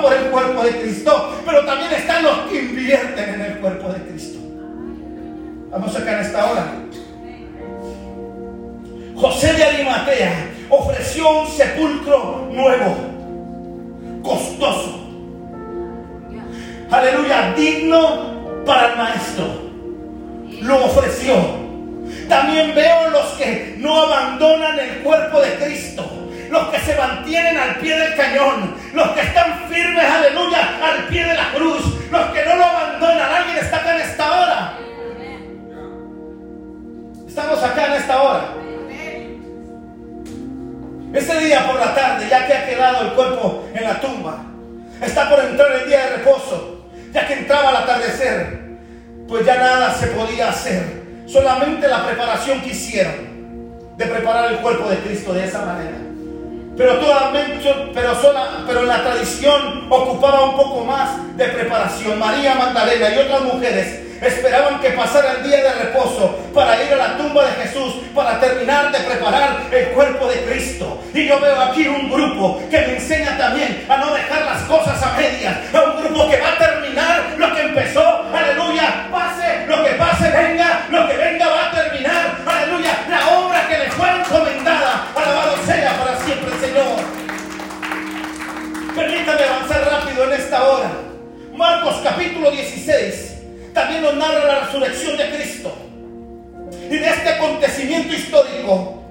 Por 0.00 0.12
el 0.12 0.24
cuerpo 0.30 0.62
de 0.62 0.80
Cristo, 0.80 1.36
pero 1.44 1.64
también 1.64 1.92
están 1.92 2.22
los 2.22 2.38
que 2.50 2.60
invierten 2.60 3.34
en 3.34 3.40
el 3.40 3.58
cuerpo 3.58 3.88
de 3.88 4.00
Cristo. 4.02 4.38
Vamos 5.70 5.96
acá 5.96 6.14
en 6.14 6.20
esta 6.20 6.50
hora. 6.50 6.66
José 9.16 9.52
de 9.52 9.64
Arimatea 9.64 10.32
ofreció 10.68 11.40
un 11.40 11.46
sepulcro 11.48 12.48
nuevo, 12.52 12.96
costoso. 14.22 15.00
Aleluya, 16.90 17.52
digno 17.56 18.64
para 18.64 18.92
el 18.92 18.96
maestro. 18.96 19.46
Lo 20.62 20.84
ofreció. 20.86 21.34
También 22.28 22.74
veo 22.74 23.10
los 23.10 23.26
que 23.32 23.76
no 23.78 24.02
abandonan 24.02 24.78
el 24.78 24.98
cuerpo 25.02 25.40
de 25.40 25.54
Cristo 25.54 26.20
los 26.50 26.68
que 26.68 26.80
se 26.80 26.96
mantienen 26.96 27.56
al 27.56 27.76
pie 27.76 27.96
del 27.96 28.14
cañón, 28.16 28.74
los 28.92 29.08
que 29.10 29.20
están 29.20 29.68
firmes, 29.68 30.04
aleluya, 30.04 30.78
al 30.82 31.06
pie 31.08 31.24
de 31.24 31.34
la 31.34 31.52
cruz, 31.52 31.82
los 32.10 32.26
que 32.30 32.44
no 32.44 32.56
lo 32.56 32.64
abandonan. 32.64 33.32
Alguien 33.32 33.58
está 33.58 33.76
acá 33.78 33.96
en 33.96 34.02
esta 34.02 34.30
hora. 34.30 34.72
Estamos 37.26 37.62
acá 37.62 37.86
en 37.86 37.92
esta 37.92 38.22
hora. 38.22 38.54
Ese 41.12 41.40
día 41.40 41.66
por 41.66 41.80
la 41.80 41.94
tarde, 41.94 42.26
ya 42.30 42.46
que 42.46 42.54
ha 42.54 42.66
quedado 42.66 43.02
el 43.02 43.12
cuerpo 43.14 43.68
en 43.74 43.82
la 43.82 44.00
tumba, 44.00 44.44
está 45.00 45.28
por 45.28 45.40
entrar 45.40 45.72
el 45.72 45.88
día 45.88 46.06
de 46.06 46.16
reposo, 46.18 46.86
ya 47.12 47.26
que 47.26 47.34
entraba 47.34 47.70
el 47.70 47.76
atardecer, 47.76 48.60
pues 49.26 49.44
ya 49.44 49.56
nada 49.56 49.92
se 49.94 50.08
podía 50.08 50.50
hacer, 50.50 51.24
solamente 51.26 51.88
la 51.88 52.06
preparación 52.06 52.60
que 52.60 52.70
hicieron 52.70 53.96
de 53.96 54.06
preparar 54.06 54.52
el 54.52 54.58
cuerpo 54.58 54.88
de 54.88 54.98
Cristo 54.98 55.32
de 55.32 55.44
esa 55.44 55.64
manera. 55.64 56.09
Pero, 56.80 56.98
pero, 57.92 58.14
sola, 58.22 58.64
pero 58.66 58.84
la 58.84 59.02
tradición 59.02 59.84
ocupaba 59.90 60.46
un 60.46 60.56
poco 60.56 60.82
más 60.82 61.10
de 61.36 61.44
preparación. 61.48 62.18
María 62.18 62.54
Magdalena 62.54 63.10
y 63.10 63.18
otras 63.18 63.42
mujeres 63.42 64.00
esperaban 64.22 64.80
que 64.80 64.88
pasara 64.92 65.32
el 65.32 65.42
día 65.42 65.62
de 65.62 65.72
reposo 65.72 66.38
para 66.54 66.82
ir 66.82 66.90
a 66.94 66.96
la 66.96 67.16
tumba 67.18 67.44
de 67.44 67.52
Jesús, 67.64 67.96
para 68.14 68.40
terminar 68.40 68.90
de 68.92 68.98
preparar 69.00 69.60
el 69.70 69.88
cuerpo 69.88 70.26
de 70.26 70.36
Cristo. 70.44 71.02
Y 71.12 71.26
yo 71.26 71.38
veo 71.38 71.60
aquí 71.60 71.86
un 71.86 72.10
grupo 72.10 72.62
que 72.70 72.78
me 72.78 72.94
enseña 72.94 73.36
también 73.36 73.84
a 73.86 73.98
no 73.98 74.14
dejar 74.14 74.46
las 74.46 74.62
cosas 74.62 75.02
a 75.02 75.12
medias, 75.18 75.58
a 75.74 75.82
un 75.82 76.02
grupo 76.02 76.30
que 76.30 76.40
va 76.40 76.48
a 76.48 76.56
terminar 76.56 77.34
lo 77.36 77.54
que 77.54 77.60
empezó, 77.60 78.24
aleluya, 78.32 79.06
pase 79.12 79.66
lo 79.66 79.84
que 79.84 79.90
pase, 79.90 80.30
venga, 80.30 80.86
lo 80.90 81.06
que 81.06 81.16
venga 81.18 81.46
va 81.46 81.59
Permítame 88.94 89.44
avanzar 89.44 89.88
rápido 89.90 90.24
en 90.24 90.32
esta 90.32 90.68
hora. 90.68 90.90
Marcos 91.54 92.00
capítulo 92.02 92.50
16 92.50 93.30
también 93.72 94.02
nos 94.02 94.14
narra 94.14 94.44
la 94.44 94.60
resurrección 94.60 95.16
de 95.16 95.30
Cristo. 95.30 95.72
Y 96.90 96.96
de 96.96 97.08
este 97.08 97.28
acontecimiento 97.28 98.14
histórico, 98.14 99.04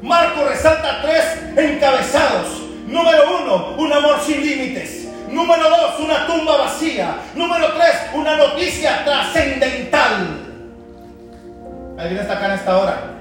Marcos 0.00 0.48
resalta 0.48 1.02
tres 1.02 1.24
encabezados. 1.56 2.62
Número 2.86 3.40
uno, 3.42 3.74
un 3.76 3.92
amor 3.92 4.20
sin 4.24 4.40
límites. 4.40 5.08
Número 5.28 5.68
dos, 5.68 6.00
una 6.00 6.26
tumba 6.26 6.56
vacía. 6.56 7.16
Número 7.34 7.72
tres, 7.72 7.96
una 8.14 8.36
noticia 8.36 9.04
trascendental. 9.04 10.48
¿Alguien 11.98 12.20
está 12.20 12.34
acá 12.34 12.46
en 12.46 12.52
esta 12.52 12.78
hora? 12.78 13.18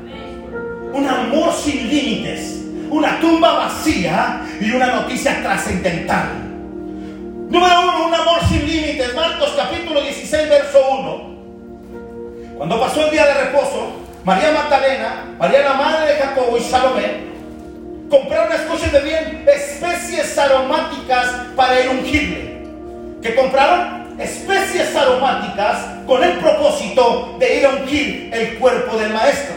Un 0.93 1.07
amor 1.07 1.53
sin 1.53 1.89
límites, 1.89 2.66
una 2.89 3.19
tumba 3.19 3.53
vacía 3.53 4.41
y 4.59 4.71
una 4.71 4.87
noticia 4.87 5.41
trascendental. 5.41 6.29
Número 7.49 7.81
uno, 7.81 8.07
un 8.07 8.13
amor 8.13 8.39
sin 8.49 8.65
límites. 8.65 9.13
Marcos 9.15 9.53
capítulo 9.55 10.01
16, 10.01 10.49
verso 10.49 10.79
1. 10.99 12.57
Cuando 12.57 12.79
pasó 12.79 13.05
el 13.05 13.11
día 13.11 13.25
de 13.25 13.33
reposo, 13.45 13.91
María 14.23 14.51
Magdalena, 14.51 15.35
María 15.37 15.61
la 15.61 15.73
madre 15.73 16.13
de 16.13 16.19
Jacobo 16.19 16.57
y 16.57 16.61
Salomé 16.61 17.27
compraron, 18.09 18.49
de 18.49 18.99
bien, 19.01 19.45
especies 19.47 20.37
aromáticas 20.37 21.27
para 21.55 21.79
el 21.79 21.89
ungirle. 21.89 22.63
¿Qué 23.21 23.35
compraron? 23.35 24.15
Especies 24.19 24.95
aromáticas 24.95 25.77
con 26.05 26.23
el 26.23 26.37
propósito 26.37 27.35
de 27.39 27.57
ir 27.57 27.65
a 27.65 27.69
ungir 27.69 28.29
el 28.33 28.57
cuerpo 28.57 28.97
del 28.97 29.13
maestro. 29.13 29.55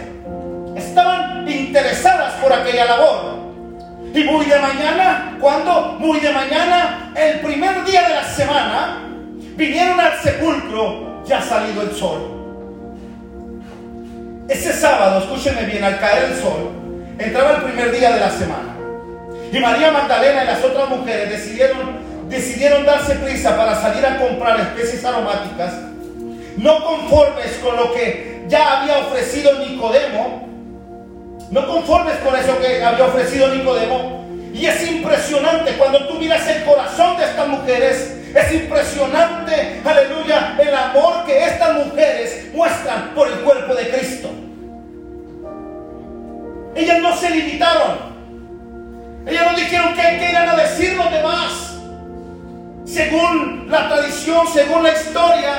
Estaban 0.81 1.47
interesadas 1.47 2.35
por 2.43 2.53
aquella 2.53 2.87
labor. 2.87 3.39
Y 4.15 4.25
muy 4.25 4.47
de 4.47 4.59
mañana, 4.59 5.37
cuando 5.41 5.97
muy 5.99 6.19
de 6.21 6.33
mañana, 6.33 7.13
el 7.15 7.41
primer 7.41 7.85
día 7.85 8.09
de 8.09 8.15
la 8.15 8.25
semana, 8.25 8.99
vinieron 9.57 10.01
al 10.01 10.19
sepulcro 10.19 11.23
ya 11.27 11.43
salido 11.43 11.83
el 11.83 11.95
sol. 11.95 12.41
Ese 14.49 14.73
sábado, 14.73 15.21
escúcheme 15.21 15.67
bien, 15.67 15.85
al 15.85 16.01
caer 16.01 16.33
el 16.33 16.37
sol, 16.37 16.71
entraba 17.19 17.57
el 17.57 17.63
primer 17.63 17.93
día 17.93 18.13
de 18.13 18.21
la 18.21 18.31
semana. 18.31 18.75
Y 19.53 19.61
María 19.61 19.93
Magdalena 19.93 20.45
y 20.45 20.47
las 20.47 20.65
otras 20.65 20.89
mujeres 20.89 21.31
decidieron, 21.31 21.99
decidieron 22.29 22.87
darse 22.87 23.17
prisa 23.17 23.55
para 23.57 23.81
salir 23.81 24.05
a 24.05 24.19
comprar 24.19 24.59
especies 24.61 25.05
aromáticas, 25.05 25.75
no 26.57 26.85
conformes 26.85 27.61
con 27.63 27.77
lo 27.77 27.93
que 27.93 28.45
ya 28.49 28.81
había 28.81 28.99
ofrecido 28.99 29.59
Nicodemo, 29.59 30.50
no 31.51 31.67
conformes 31.67 32.17
con 32.19 32.37
eso 32.37 32.59
que 32.61 32.83
había 32.83 33.07
ofrecido 33.07 33.49
Nicodemo. 33.49 34.25
Y 34.55 34.67
es 34.67 34.89
impresionante 34.89 35.73
cuando 35.77 36.07
tú 36.07 36.15
miras 36.15 36.47
el 36.49 36.65
corazón 36.65 37.17
de 37.17 37.25
estas 37.25 37.49
mujeres. 37.49 38.17
Es 38.35 38.53
impresionante, 38.53 39.81
aleluya, 39.85 40.57
el 40.61 40.73
amor 40.73 41.25
que 41.25 41.45
estas 41.45 41.85
mujeres 41.85 42.51
muestran 42.55 43.13
por 43.15 43.27
el 43.27 43.41
cuerpo 43.41 43.75
de 43.75 43.89
Cristo. 43.91 44.31
Ellas 46.77 47.01
no 47.01 47.17
se 47.17 47.31
limitaron. 47.31 48.11
Ellas 49.27 49.47
no 49.51 49.59
dijeron 49.59 49.95
que, 49.95 50.03
que 50.03 50.31
iban 50.31 50.49
a 50.49 50.57
decir 50.57 50.97
los 50.97 51.11
demás. 51.11 51.75
Según 52.85 53.67
la 53.69 53.89
tradición, 53.89 54.47
según 54.53 54.85
la 54.85 54.93
historia, 54.93 55.53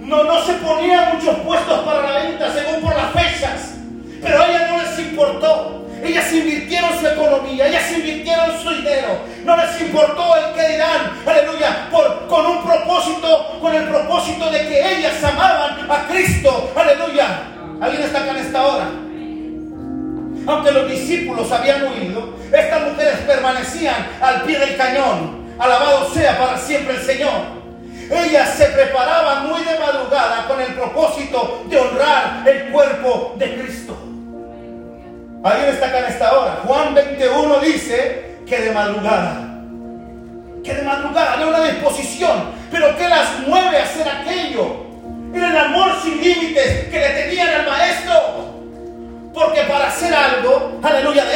no, 0.00 0.24
no 0.24 0.44
se 0.44 0.54
ponían 0.54 1.16
muchos 1.16 1.36
puestos 1.38 1.80
para 1.80 2.02
la 2.02 2.22
venta 2.22 2.52
según 2.52 2.80
por 2.80 2.96
las 2.96 3.12
fechas. 3.12 3.75
Pero 4.22 4.42
a 4.42 4.48
ellas 4.48 4.70
no 4.70 4.82
les 4.82 4.98
importó. 4.98 5.86
Ellas 6.02 6.32
invirtieron 6.32 6.98
su 7.00 7.06
economía, 7.06 7.66
ellas 7.68 7.90
invirtieron 7.90 8.62
su 8.62 8.70
dinero. 8.70 9.18
No 9.44 9.56
les 9.56 9.80
importó 9.80 10.36
el 10.36 10.54
que 10.54 10.72
dirán, 10.72 11.22
aleluya, 11.26 11.88
por, 11.90 12.26
con 12.28 12.46
un 12.46 12.64
propósito, 12.64 13.58
con 13.60 13.74
el 13.74 13.84
propósito 13.88 14.50
de 14.50 14.68
que 14.68 14.98
ellas 14.98 15.24
amaban 15.24 15.90
a 15.90 16.06
Cristo, 16.06 16.70
aleluya. 16.76 17.26
¿Alguien 17.80 18.02
está 18.02 18.20
acá 18.20 18.30
en 18.30 18.36
esta 18.36 18.66
hora? 18.66 18.86
Aunque 20.46 20.70
los 20.70 20.88
discípulos 20.90 21.50
habían 21.50 21.82
huido, 21.84 22.34
estas 22.52 22.82
mujeres 22.82 23.18
permanecían 23.26 24.06
al 24.20 24.42
pie 24.42 24.58
del 24.58 24.76
cañón. 24.76 25.46
Alabado 25.58 26.08
sea 26.12 26.38
para 26.38 26.58
siempre 26.58 26.94
el 26.94 27.02
Señor. 27.02 27.56
Ellas 28.10 28.50
se 28.56 28.66
preparaban 28.66 29.48
muy 29.48 29.62
de 29.62 29.78
madrugada 29.78 30.46
con 30.46 30.60
el 30.60 30.74
propósito 30.74 31.64
de 31.68 31.78
honrar 31.78 32.42
el 32.46 32.70
cuerpo 32.70 33.34
de 33.36 33.54
Cristo. 33.56 33.96
¿Alguien 35.42 35.70
está 35.70 35.86
acá 35.86 35.98
en 36.00 36.04
esta 36.06 36.38
hora? 36.38 36.60
Juan 36.64 36.94
21 36.94 37.58
dice 37.60 38.36
que 38.46 38.60
de 38.60 38.72
madrugada. 38.72 39.60
Que 40.62 40.74
de 40.74 40.82
madrugada 40.82 41.34
había 41.34 41.46
una 41.46 41.60
disposición. 41.62 42.50
Pero 42.70 42.96
¿qué 42.96 43.08
las 43.08 43.40
mueve 43.46 43.78
a 43.78 43.84
hacer 43.84 44.08
aquello? 44.08 44.86
Era 45.34 45.50
el 45.50 45.56
amor 45.56 45.92
sin 46.02 46.20
límites 46.20 46.88
que 46.88 46.98
le 46.98 47.08
tenían 47.10 47.48
al 47.48 47.66
maestro. 47.66 48.12
Porque 49.34 49.62
para 49.62 49.88
hacer 49.88 50.14
algo, 50.14 50.80
aleluya, 50.82 51.24
de 51.24 51.35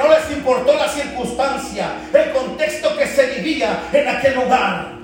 no 0.00 0.08
les 0.08 0.30
importó 0.30 0.74
la 0.74 0.88
circunstancia, 0.88 1.92
el 2.12 2.30
contexto 2.32 2.96
que 2.96 3.06
se 3.06 3.26
vivía 3.26 3.82
en 3.92 4.08
aquel 4.08 4.34
lugar. 4.34 5.00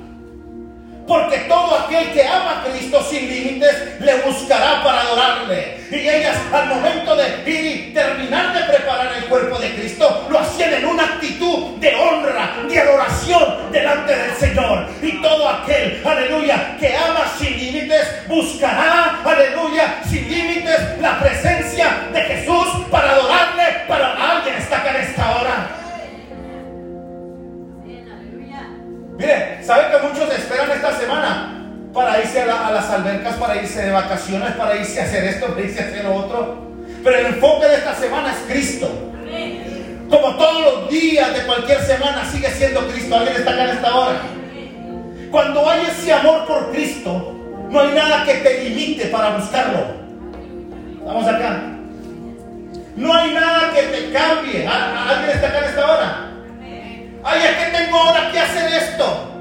Porque 1.06 1.38
todo 1.40 1.78
aquel 1.78 2.12
que 2.12 2.26
ama 2.26 2.60
a 2.60 2.64
Cristo 2.64 3.00
sin 3.08 3.28
límites 3.28 4.00
le 4.00 4.16
buscará 4.22 4.82
para 4.82 5.02
adorarle. 5.02 5.78
Y 5.90 6.08
ellas 6.08 6.36
al 6.52 6.66
momento 6.66 7.14
de 7.14 7.48
ir 7.48 7.66
y 7.66 7.94
terminar 7.94 8.52
de 8.54 8.64
preparar 8.64 9.12
el 9.16 9.24
cuerpo 9.26 9.58
de 9.58 9.72
Cristo, 9.74 10.26
lo 10.28 10.40
hacían 10.40 10.74
en 10.74 10.86
una 10.86 11.04
actitud 11.04 11.65
honra, 11.94 12.56
de 12.68 12.78
adoración 12.78 13.70
delante 13.70 14.16
del 14.16 14.34
Señor. 14.36 14.86
Y 15.02 15.20
todo 15.22 15.48
aquel, 15.48 16.02
aleluya, 16.04 16.76
que 16.78 16.96
ama 16.96 17.24
sin 17.38 17.56
límites, 17.56 18.26
buscará, 18.28 19.20
aleluya, 19.24 20.00
sin 20.08 20.28
límites 20.28 20.98
la 21.00 21.18
presencia 21.20 22.08
de 22.12 22.20
Jesús 22.22 22.66
para 22.90 23.12
adorarle, 23.12 23.64
para 23.86 24.32
alguien 24.32 24.56
está 24.56 24.78
acá 24.78 24.90
en 24.90 25.02
esta 25.02 25.36
hora. 25.36 25.76
Mire, 29.18 29.64
¿sabe 29.64 29.84
que 29.90 30.06
muchos 30.06 30.38
esperan 30.38 30.70
esta 30.70 30.92
semana 30.92 31.70
para 31.94 32.20
irse 32.20 32.42
a, 32.42 32.70
las 32.70 32.90
albercas, 32.90 33.34
para 33.36 33.56
irse 33.56 33.82
de 33.82 33.90
vacaciones, 33.90 34.52
para 34.52 34.76
irse 34.76 35.00
a 35.00 35.04
hacer 35.04 35.24
esto, 35.24 35.46
para 35.46 35.62
irse 35.62 35.82
a 35.82 35.86
hacer 35.86 36.04
lo 36.04 36.14
otro? 36.14 36.66
Pero 37.02 37.18
el 37.18 37.26
enfoque 37.26 37.66
de 37.66 37.76
esta 37.76 37.94
semana 37.94 38.32
es 38.32 38.38
Cristo. 38.52 39.12
Como 40.10 40.36
todos 40.36 40.62
los 40.62 40.90
días 40.90 41.34
de 41.34 41.42
cualquier 41.46 41.80
semana 41.82 42.24
sigue 42.30 42.48
siendo 42.50 42.86
Cristo. 42.88 43.16
¿Alguien 43.16 43.36
está 43.36 43.50
acá 43.50 43.64
en 43.64 43.70
esta 43.70 43.94
hora? 43.94 44.18
Cuando 45.30 45.68
hay 45.68 45.86
ese 45.86 46.12
amor 46.12 46.46
por 46.46 46.70
Cristo, 46.70 47.34
no 47.70 47.80
hay 47.80 47.92
nada 47.92 48.24
que 48.24 48.34
te 48.34 48.64
limite 48.64 49.06
para 49.06 49.36
buscarlo. 49.36 49.80
Vamos 51.04 51.26
acá. 51.26 51.62
No 52.96 53.12
hay 53.12 53.34
nada 53.34 53.72
que 53.74 53.82
te 53.82 54.12
cambie. 54.12 54.66
¿Alguien 54.66 55.30
está 55.30 55.48
acá 55.48 55.58
en 55.58 55.64
esta 55.64 55.84
hora? 55.84 56.30
Ay, 57.24 57.40
es 57.42 57.56
que 57.56 57.76
tengo 57.76 57.98
ahora 57.98 58.30
que 58.30 58.38
hacer 58.38 58.72
esto. 58.72 59.32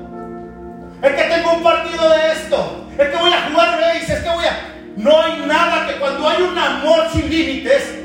Es 1.02 1.12
que 1.12 1.24
tengo 1.24 1.54
un 1.54 1.64
partido 1.64 2.10
de 2.10 2.32
esto. 2.32 2.88
Es 2.98 3.10
que 3.10 3.18
voy 3.18 3.32
a 3.32 3.50
jugar 3.50 3.80
race. 3.80 4.14
Es 4.14 4.20
que 4.20 4.30
voy 4.30 4.46
a. 4.46 4.76
No 4.98 5.22
hay 5.22 5.46
nada 5.46 5.88
que 5.88 6.00
cuando 6.00 6.28
hay 6.28 6.42
un 6.42 6.58
amor 6.58 7.08
sin 7.14 7.30
límites, 7.30 7.96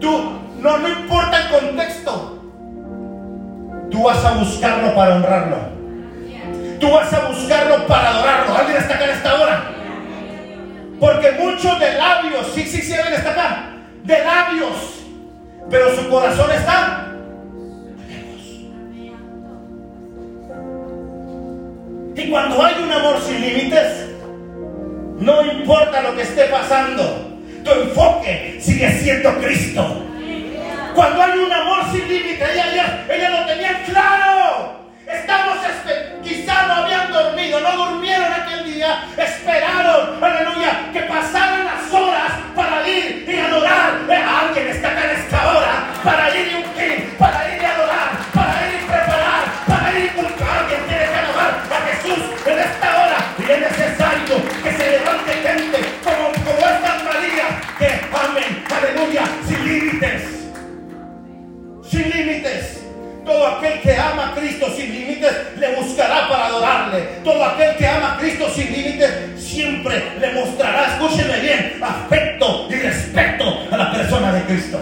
tú, 0.00 0.40
no, 0.60 0.78
no 0.78 0.88
importa 0.88 1.42
el 1.42 1.48
contexto, 1.50 2.42
tú 3.90 4.02
vas 4.02 4.24
a 4.24 4.32
buscarlo 4.32 4.94
para 4.94 5.16
honrarlo. 5.16 5.80
Tú 6.78 6.90
vas 6.90 7.12
a 7.12 7.28
buscarlo 7.28 7.86
para 7.86 8.10
adorarlo. 8.10 8.56
¿Alguien 8.56 8.78
está 8.78 8.94
acá 8.94 9.04
en 9.04 9.10
esta 9.10 9.34
hora? 9.34 9.64
Porque 10.98 11.32
muchos 11.32 11.78
de 11.78 11.92
labios, 11.94 12.46
sí, 12.54 12.62
sí, 12.62 12.80
sí, 12.80 12.94
alguien 12.94 13.14
está 13.14 13.30
acá, 13.30 13.70
de 14.02 14.24
labios, 14.24 15.04
pero 15.68 15.94
su 15.94 16.08
corazón 16.08 16.50
está 16.50 17.10
Y 22.16 22.28
cuando 22.28 22.62
hay 22.62 22.74
un 22.82 22.92
amor 22.92 23.16
sin 23.26 23.40
límites, 23.40 24.10
no 25.20 25.42
importa 25.52 26.02
lo 26.02 26.14
que 26.14 26.22
esté 26.22 26.44
pasando, 26.44 27.38
tu 27.64 27.70
enfoque 27.70 28.58
sigue 28.60 28.90
siendo 29.00 29.38
Cristo. 29.38 30.09
Cuando 30.94 31.22
hay 31.22 31.38
un 31.38 31.52
amor 31.52 31.84
sin 31.92 32.08
límites, 32.08 32.48
ella, 32.50 33.04
ella, 33.08 33.30
lo 33.30 33.46
tenía 33.46 33.82
claro. 33.84 34.80
Estamos, 35.06 35.58
quizá 36.22 36.66
no 36.66 36.74
habían 36.74 37.12
dormido, 37.12 37.60
no 37.60 37.76
durmieron 37.76 38.32
aquel 38.32 38.64
día, 38.64 39.04
esperaron, 39.16 40.22
aleluya, 40.22 40.90
que 40.92 41.00
pasaran 41.02 41.64
las 41.64 41.92
horas 41.92 42.32
para 42.54 42.88
ir 42.88 43.24
y 43.28 43.38
adorar. 43.38 44.00
A 44.10 44.40
alguien 44.40 44.68
está 44.68 44.88
acá 44.88 45.04
en 45.04 45.20
esta 45.20 45.50
hora, 45.50 45.84
para 46.04 46.36
ir 46.36 46.48
y 46.48 46.54
ungir, 46.56 47.16
para 47.18 47.54
ir 47.54 47.62
y 47.62 47.64
adorar, 47.64 48.10
para 48.34 48.68
ir 48.68 48.74
y 48.74 48.84
preparar, 48.86 49.42
para 49.66 49.98
ir 49.98 50.04
y 50.04 50.20
buscar. 50.20 50.58
Alguien 50.60 50.80
tiene 50.88 51.04
que 51.04 51.18
adorar 51.18 51.62
a 51.70 51.80
Jesús 51.88 52.24
en 52.46 52.58
esta 52.58 52.88
hora 53.00 53.18
y 53.38 53.42
es 53.50 53.60
necesario 53.60 54.36
que 54.62 54.72
se 54.72 54.90
levante 54.90 55.32
gente 55.32 55.78
como, 56.04 56.32
como 56.44 56.68
esta 56.68 56.94
María 57.04 57.60
que 57.78 57.88
amen, 58.14 58.64
aleluya, 58.70 59.24
sin 59.46 59.64
límites, 59.64 60.29
sin 61.90 62.08
límites. 62.08 62.80
Todo 63.24 63.46
aquel 63.46 63.80
que 63.80 63.96
ama 63.96 64.30
a 64.30 64.34
Cristo 64.34 64.66
sin 64.76 64.92
límites 64.92 65.32
le 65.56 65.74
buscará 65.74 66.28
para 66.28 66.46
adorarle. 66.46 67.00
Todo 67.22 67.44
aquel 67.44 67.76
que 67.76 67.86
ama 67.86 68.14
a 68.14 68.18
Cristo 68.18 68.48
sin 68.54 68.72
límites 68.72 69.10
siempre 69.36 70.02
le 70.18 70.32
mostrará, 70.32 70.94
escúcheme 70.94 71.40
bien, 71.40 71.80
afecto 71.82 72.68
y 72.70 72.74
respeto 72.74 73.66
a 73.70 73.76
la 73.76 73.92
persona 73.92 74.32
de 74.32 74.42
Cristo. 74.44 74.80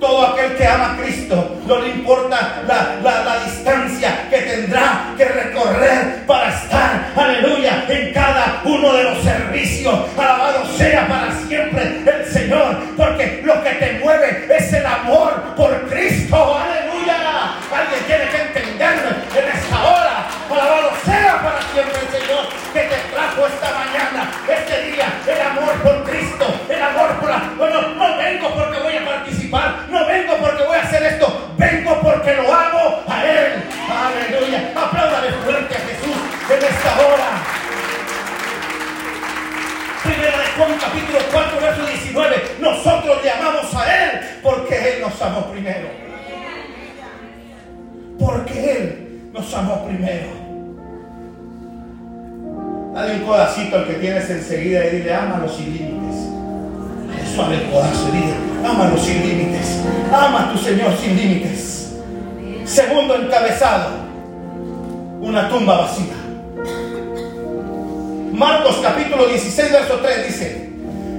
Todo 0.00 0.28
aquel 0.28 0.56
que 0.56 0.66
ama 0.66 0.94
a 0.94 0.96
Cristo, 0.96 1.58
no 1.66 1.78
le 1.80 1.88
importa 1.88 2.62
la, 2.66 3.44
distancia 3.44 4.28
que 4.30 4.38
tendrá 4.38 5.12
que 5.16 5.24
recorrer 5.24 6.24
para 6.24 6.54
estar, 6.54 7.12
aleluya, 7.16 7.84
en 7.88 8.12
cada 8.12 8.60
uno 8.64 8.92
de 8.92 9.02
los 9.04 9.22
servicios. 9.24 9.94
Alabado 10.16 10.64
sea 10.76 11.08
para 11.08 11.32
siempre 11.48 12.02
el 12.06 12.32
Señor, 12.32 12.76
porque 12.96 13.42
lo 13.44 13.60
que 13.64 13.70
te 13.70 13.98
mueve 13.98 14.46
es 14.56 14.72
el 14.72 14.86
amor 14.86 15.54
por 15.56 15.88
Cristo, 15.88 16.56
aleluya. 16.56 16.88
Alguien 17.74 18.04
tiene 18.06 18.28
que 18.28 18.42
entenderlo 18.42 19.10
en 19.10 19.58
esta 19.58 19.82
hora. 19.82 20.26
Alabado 20.50 20.90
sea 21.04 21.42
para 21.42 21.60
siempre 21.72 21.98
el 22.00 22.20
Señor 22.20 22.46
que 22.72 22.80
te 22.80 22.96
trajo 23.12 23.46
esta 23.46 23.70
mañana, 23.72 24.30
este 24.48 24.92
día, 24.92 25.12
el 25.26 25.40
amor 25.40 25.74
por 25.82 26.04
Cristo, 26.04 26.46
el 26.68 26.82
amor 26.82 27.18
por 27.20 27.30
la... 27.30 27.52
Bueno, 27.56 27.80
no 27.94 28.16
vengo 28.16 28.54
porque 28.54 28.78
voy 28.78 28.87
no 29.50 30.06
vengo 30.06 30.36
porque 30.40 30.62
voy 30.64 30.76
a 30.76 30.82
hacer 30.82 31.02
esto, 31.02 31.54
vengo 31.56 32.00
porque 32.02 32.34
lo 32.34 32.52
hago 32.52 33.02
a 33.08 33.24
Él. 33.24 33.64
Aleluya. 33.88 34.72
Apláudale 34.76 35.32
fuerte 35.44 35.74
a 35.74 35.78
Jesús 35.78 36.16
en 36.50 36.64
esta 36.64 36.98
hora. 37.00 37.28
Primera 40.04 40.38
de 40.38 40.46
Juan 40.56 40.78
capítulo 40.80 41.18
4, 41.32 41.60
verso 41.60 41.86
19. 41.86 42.36
Nosotros 42.60 43.22
le 43.22 43.30
amamos 43.30 43.74
a 43.74 44.04
Él 44.04 44.20
porque 44.42 44.94
Él 44.94 45.00
nos 45.02 45.22
amó 45.22 45.50
primero. 45.50 45.88
Porque 48.18 48.72
Él 48.72 49.30
nos 49.32 49.54
amó 49.54 49.86
primero. 49.86 50.48
Dale 52.94 53.14
un 53.14 53.26
codacito 53.26 53.76
al 53.76 53.86
que 53.86 53.94
tienes 53.94 54.28
enseguida 54.28 54.84
y 54.86 54.96
dile, 54.96 55.14
ámalo 55.14 55.48
sin 55.48 55.72
límites. 55.72 56.28
Suave 57.34 57.56
el 57.56 57.70
codazo 57.70 58.10
dile, 58.10 58.47
ámalo 58.64 58.98
sin 58.98 59.26
límites. 59.26 59.80
Ama 60.12 60.48
a 60.48 60.52
tu 60.52 60.58
Señor 60.58 60.92
sin 60.96 61.16
límites. 61.16 61.92
Segundo 62.64 63.14
encabezado, 63.16 63.90
una 65.20 65.48
tumba 65.48 65.78
vacía. 65.78 66.14
Marcos 68.32 68.78
capítulo 68.82 69.26
16, 69.26 69.72
verso 69.72 69.94
3 70.00 70.26
dice, 70.26 70.70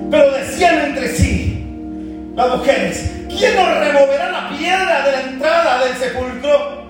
pero 0.10 0.32
decían 0.32 0.80
entre 0.86 1.10
sí 1.10 2.32
las 2.36 2.56
mujeres, 2.56 3.12
¿quién 3.28 3.56
nos 3.56 3.78
removerá 3.78 4.32
la 4.32 4.50
piedra 4.58 5.06
de 5.06 5.12
la 5.12 5.22
entrada 5.22 5.86
del 5.86 5.96
sepulcro? 5.98 6.84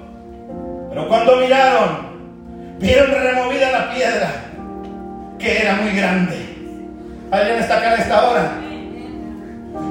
Pero 0.89 1.07
cuando 1.07 1.37
miraron, 1.37 2.09
vieron 2.79 3.11
removida 3.11 3.71
la 3.71 3.93
piedra, 3.93 4.31
que 5.39 5.61
era 5.61 5.75
muy 5.75 5.91
grande. 5.93 6.35
¿Alguien 7.31 7.59
está 7.59 7.77
acá 7.77 7.95
en 7.95 8.01
esta 8.01 8.29
hora? 8.29 8.51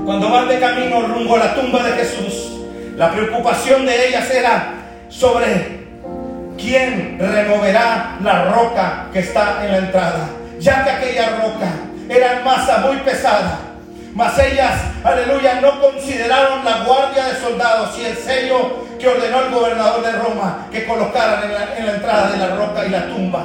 Cuando 0.05 0.31
van 0.31 0.49
de 0.49 0.59
camino 0.59 1.03
rumbo 1.03 1.37
a 1.37 1.39
la 1.39 1.55
tumba 1.55 1.83
de 1.83 1.93
Jesús, 1.93 2.61
la 2.97 3.11
preocupación 3.13 3.87
de 3.87 4.09
ellas 4.09 4.31
era 4.31 4.75
sobre 5.09 5.79
quién 6.57 7.19
removerá 7.19 8.17
la 8.23 8.45
roca 8.47 9.07
que 9.13 9.21
está 9.21 9.65
en 9.65 9.73
la 9.73 9.79
entrada, 9.79 10.29
ya 10.59 10.85
que 10.85 10.91
aquella 10.91 11.37
roca 11.37 11.69
era 12.09 12.41
masa 12.45 12.79
muy 12.79 12.97
pesada. 12.99 13.61
Mas 14.15 14.39
ellas, 14.39 14.81
aleluya, 15.05 15.61
no 15.61 15.81
consideraron 15.81 16.65
la 16.65 16.85
guardia 16.85 17.27
de 17.27 17.37
soldados 17.37 17.97
y 17.99 18.05
el 18.07 18.17
sello 18.17 18.87
que 18.99 19.07
ordenó 19.07 19.43
el 19.43 19.51
gobernador 19.53 20.03
de 20.03 20.13
Roma 20.13 20.67
que 20.73 20.87
colocaran 20.87 21.45
en 21.45 21.55
la, 21.55 21.77
en 21.77 21.87
la 21.87 21.93
entrada 21.93 22.31
de 22.31 22.39
la 22.39 22.57
roca 22.57 22.85
y 22.85 22.91
la 22.91 23.07
tumba. 23.07 23.45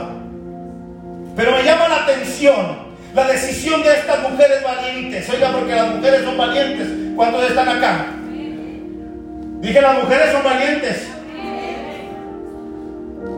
Pero 1.35 1.51
me 1.51 1.63
llama 1.63 1.87
la 1.87 1.97
atención 1.97 2.82
la 3.13 3.27
decisión 3.27 3.83
de 3.83 3.93
estas 3.93 4.21
mujeres 4.21 4.63
valientes. 4.63 5.29
Oiga, 5.29 5.51
porque 5.51 5.75
las 5.75 5.95
mujeres 5.95 6.23
son 6.23 6.37
valientes. 6.37 6.87
¿Cuántos 7.15 7.43
están 7.43 7.69
acá? 7.69 8.05
Dije, 9.61 9.81
las 9.81 10.03
mujeres 10.03 10.31
son 10.31 10.43
valientes. 10.43 11.07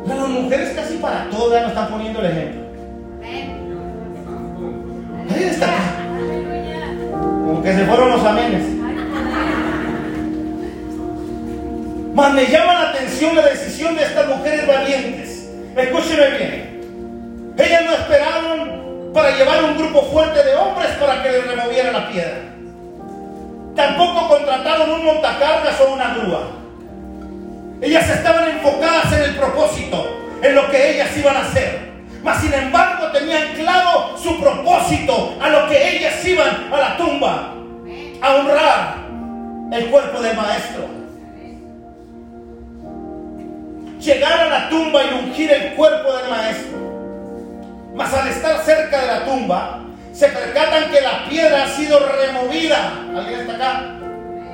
Las 0.07 0.29
mujeres 0.29 0.69
casi 0.75 0.97
para 0.97 1.29
todas 1.29 1.61
nos 1.61 1.71
están 1.71 1.89
poniendo 1.89 2.19
el 2.21 2.25
ejemplo. 2.25 2.61
Ahí 5.33 5.43
está. 5.43 5.67
Como 7.11 7.61
que 7.61 7.73
se 7.73 7.85
fueron 7.85 8.11
los 8.11 8.23
amenes. 8.23 8.63
Mas 12.13 12.33
me 12.33 12.45
llama 12.45 12.73
la 12.73 12.89
atención 12.91 13.35
la 13.35 13.47
decisión 13.47 13.95
de 13.97 14.03
estas 14.03 14.27
mujeres 14.29 14.65
valientes. 14.65 15.49
Escúcheme 15.75 16.29
bien. 16.37 17.55
Ellas 17.57 17.83
no 17.83 17.91
esperaron 17.91 18.85
para 19.15 19.31
llevar 19.31 19.63
un 19.63 19.77
grupo 19.77 20.01
fuerte 20.11 20.43
de 20.43 20.55
hombres 20.55 20.91
para 20.99 21.23
que 21.23 21.31
le 21.31 21.41
removieran 21.43 21.93
la 21.93 22.09
piedra. 22.09 22.41
Tampoco 23.73 24.27
contrataron 24.27 24.91
un 24.91 25.05
montacargas 25.05 25.79
o 25.79 25.93
una 25.93 26.15
grúa. 26.15 26.41
Ellas 27.81 28.09
estaban 28.09 28.49
enfocadas 28.49 29.13
en 29.13 29.21
el 29.23 29.35
propósito, 29.37 30.05
en 30.41 30.53
lo 30.53 30.69
que 30.69 30.91
ellas 30.91 31.15
iban 31.15 31.37
a 31.37 31.41
hacer. 31.43 31.93
Mas 32.23 32.41
sin 32.41 32.53
embargo 32.53 33.09
tenían 33.13 33.53
claro 33.55 34.17
su 34.21 34.37
propósito 34.37 35.37
a 35.41 35.47
lo 35.47 35.69
que 35.69 35.95
ellas 35.95 36.25
iban 36.25 36.73
a 36.73 36.77
la 36.77 36.97
tumba, 36.97 37.53
a 38.21 38.35
honrar 38.35 38.95
el 39.71 39.85
cuerpo 39.91 40.21
del 40.21 40.35
maestro. 40.35 40.89
Llegar 43.97 44.39
a 44.41 44.49
la 44.49 44.69
tumba 44.69 45.03
y 45.05 45.23
ungir 45.23 45.51
el 45.53 45.73
cuerpo 45.73 46.11
del 46.17 46.29
maestro. 46.29 46.84
Mas 47.95 48.13
al 48.13 48.27
estar 48.27 48.61
cerca 48.63 49.01
de 49.01 49.07
la 49.07 49.25
tumba, 49.25 49.85
se 50.11 50.27
percatan 50.27 50.91
que 50.91 51.01
la 51.01 51.27
piedra 51.29 51.63
ha 51.63 51.67
sido 51.69 51.99
removida. 51.99 52.91
¿Alguien 53.15 53.39
está 53.39 53.55
acá? 53.55 53.95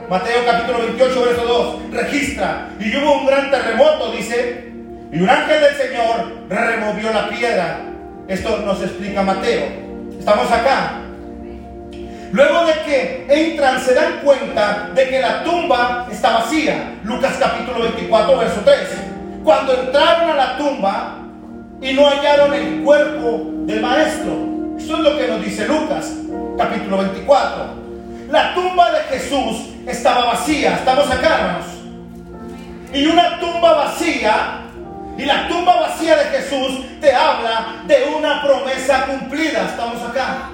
Mateo 0.07 0.45
capítulo 0.45 0.79
28, 0.79 1.25
verso 1.25 1.45
2, 1.45 1.91
registra. 1.91 2.69
Y 2.79 2.95
hubo 2.97 3.19
un 3.19 3.25
gran 3.25 3.49
terremoto, 3.49 4.11
dice, 4.11 4.71
y 5.11 5.21
un 5.21 5.29
ángel 5.29 5.59
del 5.59 5.75
Señor 5.75 6.49
removió 6.49 7.11
la 7.11 7.29
piedra. 7.29 7.79
Esto 8.27 8.57
nos 8.59 8.81
explica 8.81 9.23
Mateo. 9.23 9.65
Estamos 10.19 10.51
acá. 10.51 10.99
Luego 12.31 12.65
de 12.65 12.73
que 12.85 13.25
entran, 13.27 13.81
se 13.81 13.93
dan 13.93 14.19
cuenta 14.23 14.89
de 14.93 15.09
que 15.09 15.19
la 15.19 15.43
tumba 15.43 16.07
está 16.11 16.39
vacía. 16.39 16.93
Lucas 17.03 17.33
capítulo 17.39 17.81
24, 17.81 18.37
verso 18.37 18.61
3. 18.63 18.79
Cuando 19.43 19.73
entraron 19.73 20.29
a 20.29 20.35
la 20.35 20.57
tumba 20.57 21.20
y 21.81 21.93
no 21.93 22.07
hallaron 22.07 22.53
el 22.53 22.83
cuerpo 22.83 23.41
del 23.65 23.81
maestro. 23.81 24.31
Eso 24.77 24.95
es 24.95 24.99
lo 25.01 25.17
que 25.17 25.27
nos 25.27 25.43
dice 25.43 25.67
Lucas 25.67 26.13
capítulo 26.57 26.99
24. 26.99 27.81
La 28.29 28.53
tumba 28.53 28.91
de 28.91 28.99
Jesús 29.17 29.69
estaba 29.87 30.25
vacía. 30.27 30.75
Estamos 30.75 31.09
acá, 31.09 31.39
hermanos. 31.39 31.65
Y 32.93 33.05
una 33.07 33.39
tumba 33.39 33.73
vacía 33.73 34.61
y 35.17 35.25
la 35.25 35.47
tumba 35.47 35.79
vacía 35.81 36.15
de 36.17 36.25
Jesús 36.37 36.85
te 36.99 37.13
habla 37.13 37.83
de 37.87 38.13
una 38.15 38.41
promesa 38.43 39.05
cumplida. 39.05 39.65
Estamos 39.69 40.01
acá. 40.03 40.49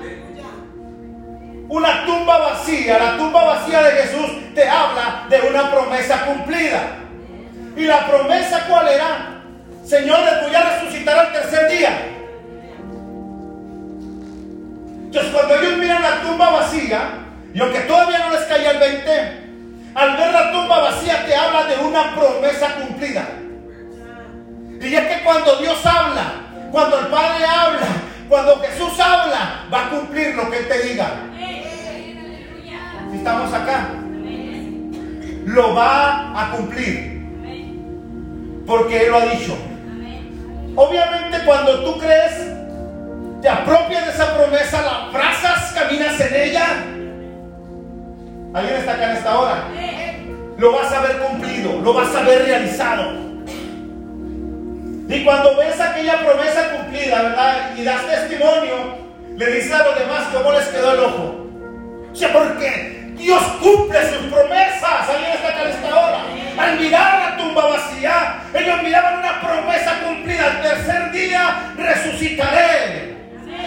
Una 1.70 2.06
tumba 2.06 2.38
vacía, 2.38 2.98
la 2.98 3.18
tumba 3.18 3.44
vacía 3.44 3.84
de 3.84 3.92
Jesús 3.92 4.54
te 4.56 4.68
habla 4.68 5.26
de 5.30 5.42
una 5.42 5.70
promesa 5.70 6.26
cumplida. 6.26 6.82
¿Y 7.76 7.84
la 7.84 8.08
promesa 8.08 8.66
cuál 8.68 8.88
era? 8.88 9.37
Señor, 9.88 10.20
les 10.20 10.42
voy 10.42 10.54
a 10.54 10.70
resucitar 10.70 11.18
al 11.18 11.32
tercer 11.32 11.72
día. 11.72 11.98
Entonces 15.06 15.32
cuando 15.32 15.56
ellos 15.56 15.78
miran 15.78 16.02
la 16.02 16.22
tumba 16.24 16.50
vacía, 16.50 17.10
y 17.54 17.62
aunque 17.62 17.80
todavía 17.82 18.20
no 18.20 18.32
les 18.32 18.42
caía 18.42 18.72
el 18.72 18.80
20, 18.80 19.12
al 19.96 20.18
ver 20.18 20.34
la 20.34 20.52
tumba 20.52 20.80
vacía 20.80 21.26
te 21.26 21.34
habla 21.34 21.64
de 21.64 21.78
una 21.86 22.14
promesa 22.14 22.76
cumplida. 22.76 23.30
Y 24.82 24.94
es 24.94 25.08
que 25.08 25.24
cuando 25.24 25.56
Dios 25.56 25.86
habla, 25.86 26.34
cuando 26.70 27.00
el 27.00 27.08
Padre 27.08 27.46
habla, 27.46 27.88
cuando 28.28 28.60
Jesús 28.60 29.00
habla, 29.00 29.68
va 29.74 29.86
a 29.86 29.90
cumplir 29.90 30.36
lo 30.36 30.52
que 30.52 30.58
Él 30.58 30.68
te 30.68 30.80
diga. 30.84 31.08
Si 33.10 33.18
estamos 33.18 33.54
acá, 33.54 33.88
lo 35.46 35.74
va 35.74 36.42
a 36.42 36.52
cumplir. 36.52 37.16
Porque 38.68 39.06
Él 39.06 39.12
lo 39.12 39.18
ha 39.20 39.26
dicho. 39.28 39.58
Obviamente 40.78 41.40
cuando 41.44 41.84
tú 41.84 41.98
crees, 41.98 42.34
te 43.42 43.50
apropias 43.50 44.06
de 44.06 44.12
esa 44.12 44.38
promesa, 44.38 44.82
la 44.84 45.06
abrazas, 45.08 45.74
caminas 45.74 46.20
en 46.20 46.36
ella. 46.36 46.66
¿Alguien 48.54 48.76
está 48.76 48.94
acá 48.94 49.10
en 49.10 49.18
esta 49.18 49.40
hora? 49.40 49.64
Lo 50.60 50.72
vas 50.74 50.94
a 50.94 51.02
ver 51.02 51.18
cumplido, 51.18 51.82
lo 51.82 51.94
vas 51.96 52.16
a 52.16 52.22
ver 52.22 52.46
realizado. 52.46 53.12
Y 55.10 55.24
cuando 55.26 55.58
ves 55.58 55.82
aquella 55.82 56.20
promesa 56.20 56.70
cumplida, 56.78 57.24
¿verdad? 57.24 57.76
Y 57.76 57.84
das 57.84 58.06
testimonio, 58.06 58.98
le 59.36 59.46
dices 59.48 59.72
a 59.72 59.84
los 59.84 59.98
demás 59.98 60.28
cómo 60.32 60.52
les 60.52 60.68
quedó 60.68 60.94
el 60.94 61.00
ojo. 61.00 61.48
O 62.12 62.16
sea, 62.16 62.34
porque 62.34 62.97
Dios 63.18 63.44
cumple 63.60 64.00
sus 64.10 64.32
promesas. 64.32 65.10
Alguien 65.10 65.32
en 65.32 65.70
esta 65.70 66.00
hora. 66.00 66.20
Al 66.58 66.80
mirar 66.80 67.20
la 67.20 67.38
tumba 67.38 67.66
vacía, 67.68 68.42
ellos 68.54 68.84
miraban 68.84 69.20
una 69.20 69.42
promesa 69.42 70.00
cumplida. 70.06 70.46
Al 70.46 70.62
tercer 70.62 71.12
día 71.12 71.74
resucitaré. 71.76 73.18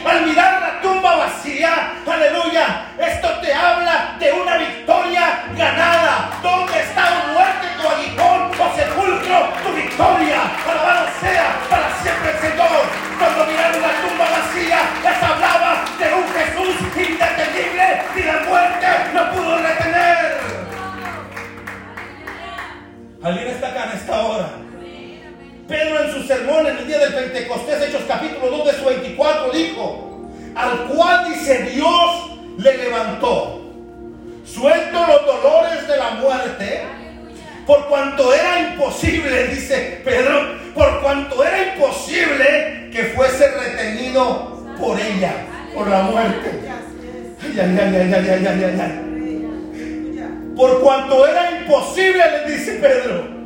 Al 0.05 0.25
mirar 0.25 0.63
la 0.63 0.81
tumba 0.81 1.17
vacía, 1.17 1.93
aleluya, 2.11 2.87
esto 2.99 3.29
te 3.43 3.53
habla 3.53 4.17
de 4.19 4.33
una 4.33 4.57
victoria 4.57 5.43
ganada. 5.57 6.31
¿Dónde 6.43 6.81
está 6.81 7.25
muerte 7.33 7.67
tu 7.77 7.89
aguijón 7.89 8.51
o 8.59 8.77
sepulcro 8.77 9.53
tu 9.63 9.73
victoria? 9.75 10.41
Alabado 10.71 11.07
sea 11.21 11.57
para 11.69 11.95
siempre 12.03 12.31
el 12.31 12.39
Señor. 12.39 13.11
Cuando 13.19 13.45
¿Alguien 23.23 23.49
está 23.49 23.69
acá 23.69 23.91
en 23.91 23.99
esta 23.99 24.25
hora? 24.25 24.49
Pedro 25.69 26.05
en 26.05 26.13
su 26.13 26.23
sermón 26.27 26.67
en 26.67 26.79
el 26.79 26.87
día 26.87 26.99
del 27.01 27.13
Pentecostés, 27.13 27.83
Hechos 27.83 28.03
capítulo 28.09 28.51
2 28.51 28.67
de 28.67 28.73
su 28.73 28.85
24, 28.87 29.53
dijo, 29.53 30.31
al 30.55 30.87
cual 30.87 31.29
dice 31.29 31.71
Dios 31.75 32.31
le 32.57 32.79
levantó, 32.79 33.61
suelto 34.47 35.07
los 35.07 35.27
dolores 35.27 35.87
de 35.87 35.97
la 35.99 36.11
muerte, 36.13 36.83
por 37.67 37.89
cuanto 37.89 38.33
era 38.33 38.73
imposible, 38.73 39.49
dice 39.49 40.01
Pedro, 40.03 40.59
por 40.75 41.03
cuanto 41.03 41.45
era 41.45 41.75
imposible 41.75 42.89
que 42.91 43.13
fuese 43.15 43.49
retenido 43.51 44.65
por 44.81 44.99
ella, 44.99 45.35
por 45.75 45.89
la 45.89 46.03
muerte. 46.05 46.51
Ay, 47.43 47.61
ay, 47.61 47.79
ay, 47.79 47.97
ay, 47.97 48.15
ay, 48.15 48.47
ay, 48.47 48.65
ay, 48.65 48.81
ay. 48.81 49.10
Por 50.57 50.81
cuanto 50.81 51.27
era 51.27 51.51
imposible, 51.63 52.23
le 52.31 52.53
dice 52.53 52.73
Pedro 52.75 53.41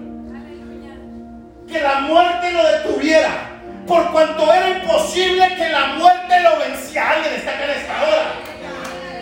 que 1.74 1.80
la 1.80 2.00
muerte 2.00 2.52
lo 2.52 2.66
detuviera. 2.68 3.50
Por 3.86 4.10
cuanto 4.12 4.52
era 4.52 4.78
imposible 4.78 5.54
que 5.56 5.68
la 5.68 5.86
muerte 5.98 6.40
lo 6.40 6.58
venciera. 6.58 7.10
Alguien 7.10 7.34
está 7.34 7.50
acá 7.50 7.64
en 7.64 7.70
esta 7.70 8.02
hora. 8.02 8.44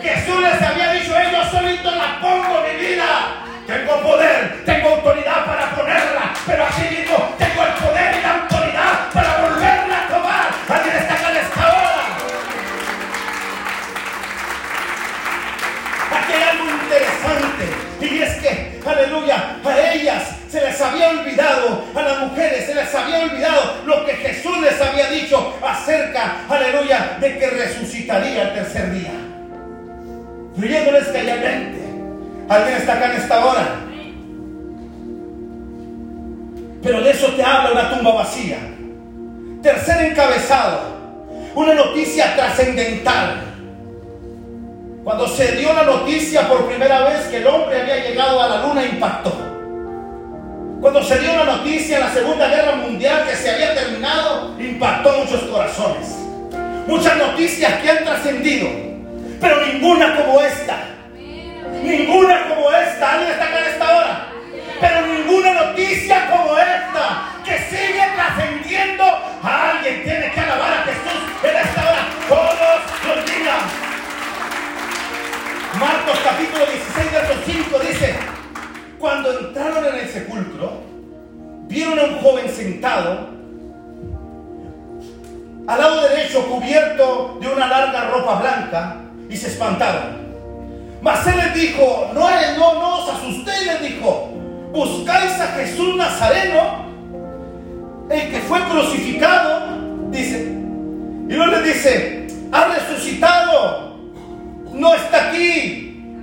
Jesús 0.03 0.41
les 0.41 0.61
había 0.61 0.93
dicho, 0.93 1.12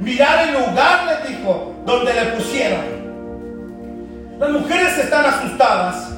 mirar 0.01 0.49
el 0.49 0.55
lugar, 0.55 1.05
le 1.07 1.29
dijo, 1.29 1.75
donde 1.85 2.15
le 2.15 2.25
pusieron. 2.33 3.01
Las 4.39 4.51
mujeres 4.51 4.99
están 4.99 5.27
asustadas, 5.27 6.11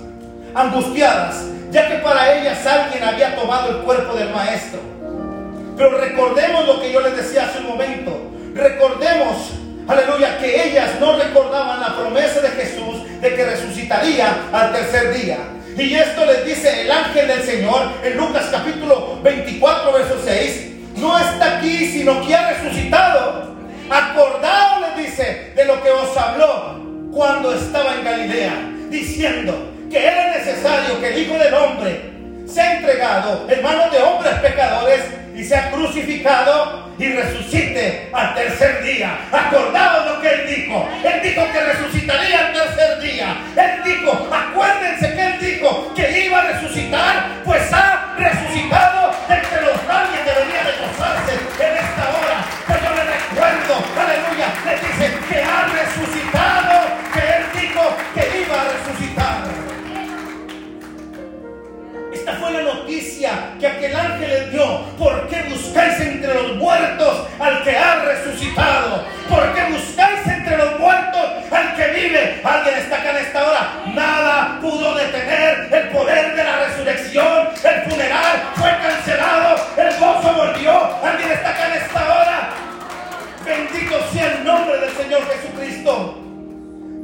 angustiadas, 0.54 1.44
ya 1.70 1.88
que 1.88 1.96
para 1.96 2.38
ellas 2.38 2.64
alguien 2.64 3.02
había 3.02 3.34
tomado 3.34 3.70
el 3.70 3.76
cuerpo 3.78 4.14
del 4.14 4.30
maestro. 4.30 4.80
Pero 5.76 5.98
recordemos 5.98 6.66
lo 6.66 6.80
que 6.80 6.92
yo 6.92 7.00
les 7.00 7.16
decía 7.16 7.44
hace 7.44 7.58
un 7.58 7.68
momento. 7.68 8.30
Recordemos, 8.54 9.50
aleluya, 9.88 10.38
que 10.38 10.68
ellas 10.68 10.90
no 11.00 11.16
recordaban 11.16 11.80
la 11.80 11.96
promesa 11.96 12.40
de 12.40 12.50
Jesús 12.50 13.20
de 13.20 13.34
que 13.34 13.44
resucitaría 13.44 14.36
al 14.52 14.72
tercer 14.72 15.14
día. 15.14 15.38
Y 15.76 15.94
esto 15.94 16.26
les 16.26 16.44
dice 16.44 16.82
el 16.82 16.90
ángel 16.90 17.26
del 17.26 17.42
Señor 17.42 17.90
en 18.04 18.16
Lucas 18.18 18.44
capítulo 18.52 19.18
24, 19.22 19.92
verso 19.92 20.20
6. 20.22 20.72
No 20.96 21.18
está 21.18 21.56
aquí, 21.56 21.86
sino 21.86 22.24
que 22.24 22.36
ha 22.36 22.50
resucitado. 22.50 23.51
Acordaos, 23.92 24.80
les 24.80 25.06
dice, 25.06 25.52
de 25.54 25.64
lo 25.66 25.82
que 25.82 25.90
os 25.90 26.16
habló 26.16 26.80
cuando 27.12 27.54
estaba 27.54 27.94
en 27.96 28.04
Galilea, 28.04 28.52
diciendo 28.88 29.70
que 29.90 30.06
era 30.06 30.30
necesario 30.30 30.98
que 30.98 31.08
el 31.08 31.18
Hijo 31.18 31.34
del 31.34 31.52
Hombre 31.52 32.00
sea 32.46 32.78
entregado 32.78 33.46
en 33.50 33.62
manos 33.62 33.92
de 33.92 33.98
hombres 33.98 34.32
pecadores 34.40 35.02
y 35.36 35.44
sea 35.44 35.70
crucificado 35.70 36.90
y 36.98 37.12
resucite 37.12 38.08
al 38.14 38.34
tercer 38.34 38.82
día. 38.82 39.18
Acordaos 39.30 40.06
lo 40.06 40.20
que 40.22 40.28
él 40.28 40.56
dijo. 40.56 40.88
Él 41.04 41.20
dijo 41.22 41.46
que 41.52 41.60
resucitaría 41.60 42.46
al 42.46 42.52
tercer 42.54 43.00
día. 43.00 43.36
Él 43.56 43.82
dijo, 43.84 44.28
acuérdense 44.32 45.14
que 45.14 45.26
él 45.26 45.38
dijo 45.38 45.92
que 45.94 46.26
iba 46.26 46.40
a 46.40 46.52
resucitar, 46.52 47.42
pues 47.44 47.70
ha 47.72 48.14
resucitado 48.16 49.12
entre 49.28 49.41
que 63.62 63.68
aquel 63.68 63.94
ángel 63.94 64.28
le 64.28 64.50
dio. 64.50 64.80
¿Por 64.98 65.28
qué 65.28 65.44
buscáis 65.48 66.00
entre 66.00 66.34
los 66.34 66.56
muertos 66.56 67.28
al 67.38 67.62
que 67.62 67.76
ha 67.78 67.94
resucitado? 68.04 69.04
¿Por 69.28 69.54
qué 69.54 69.62
buscáis 69.70 70.26
entre 70.26 70.56
los 70.56 70.80
muertos 70.80 71.22
al 71.48 71.76
que 71.76 71.86
vive? 71.92 72.40
Alguien 72.42 72.74
está 72.76 72.96
acá 72.96 73.10
en 73.10 73.24
esta 73.24 73.48
hora. 73.48 73.68
Nada 73.94 74.58
pudo 74.60 74.96
detener 74.96 75.68
el 75.72 75.88
poder 75.90 76.34
de 76.34 76.42
la 76.42 76.64
resurrección. 76.66 77.48
El 77.62 77.82
funeral 77.88 78.42
fue 78.56 78.70
cancelado. 78.82 79.56
El 79.76 79.96
gozo 79.96 80.34
volvió. 80.34 80.96
Alguien 81.00 81.30
está 81.30 81.50
acá 81.50 81.66
en 81.68 81.82
esta 81.82 82.02
hora. 82.02 82.48
Bendito 83.44 83.96
sea 84.12 84.32
el 84.32 84.44
nombre 84.44 84.76
del 84.78 84.90
Señor 84.90 85.22
Jesucristo. 85.30 86.18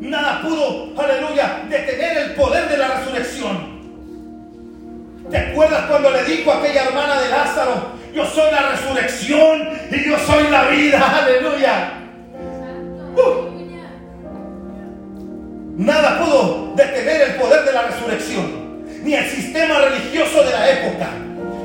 Nada 0.00 0.42
pudo, 0.42 0.92
aleluya, 1.00 1.62
detener 1.68 2.18
el 2.18 2.34
poder 2.34 2.68
de 2.68 2.78
la 2.78 2.88
resurrección. 2.88 3.77
¿Te 5.30 5.36
acuerdas 5.36 5.84
cuando 5.88 6.10
le 6.10 6.24
dijo 6.24 6.50
a 6.50 6.58
aquella 6.58 6.84
hermana 6.84 7.20
de 7.20 7.28
Lázaro, 7.28 7.92
yo 8.14 8.24
soy 8.24 8.50
la 8.50 8.70
resurrección 8.70 9.68
y 9.90 10.08
yo 10.08 10.18
soy 10.18 10.48
la 10.50 10.64
vida? 10.68 11.18
Aleluya. 11.22 11.92
Uh. 13.14 13.48
Nada 15.76 16.18
pudo 16.18 16.72
detener 16.74 17.20
el 17.22 17.34
poder 17.34 17.64
de 17.64 17.72
la 17.72 17.82
resurrección, 17.82 18.84
ni 19.02 19.14
el 19.14 19.28
sistema 19.28 19.78
religioso 19.80 20.42
de 20.42 20.50
la 20.50 20.70
época, 20.70 21.06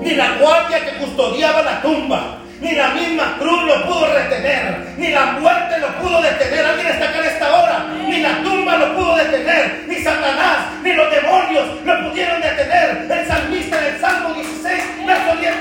ni 0.02 0.12
la 0.12 0.38
guardia 0.40 0.86
que 0.86 0.98
custodiaba 0.98 1.64
la 1.64 1.82
tumba, 1.82 2.38
ni 2.62 2.74
la 2.74 2.90
misma 2.90 3.38
cruz 3.40 3.64
lo 3.64 3.86
pudo 3.86 4.06
retener, 4.14 4.94
ni 4.98 5.10
la 5.10 5.26
muerte 5.40 5.80
lo 5.80 5.88
pudo 6.00 6.22
detener. 6.22 6.66
Alguien 6.66 6.88
está 6.88 7.10
acá 7.10 7.20
en 7.20 7.26
esta 7.26 7.56
hora, 7.56 7.86
ni 8.08 8.20
la 8.20 8.44
tumba 8.44 8.78
lo 8.78 8.96
pudo 8.96 9.16
detener, 9.16 9.86
ni 9.88 9.96
Satanás, 9.96 10.58
ni 10.84 10.94
los 10.94 11.10
demonios 11.10 11.66
lo 11.84 12.10
pudieron 12.10 12.42
detener. 12.42 13.08
El 13.10 13.28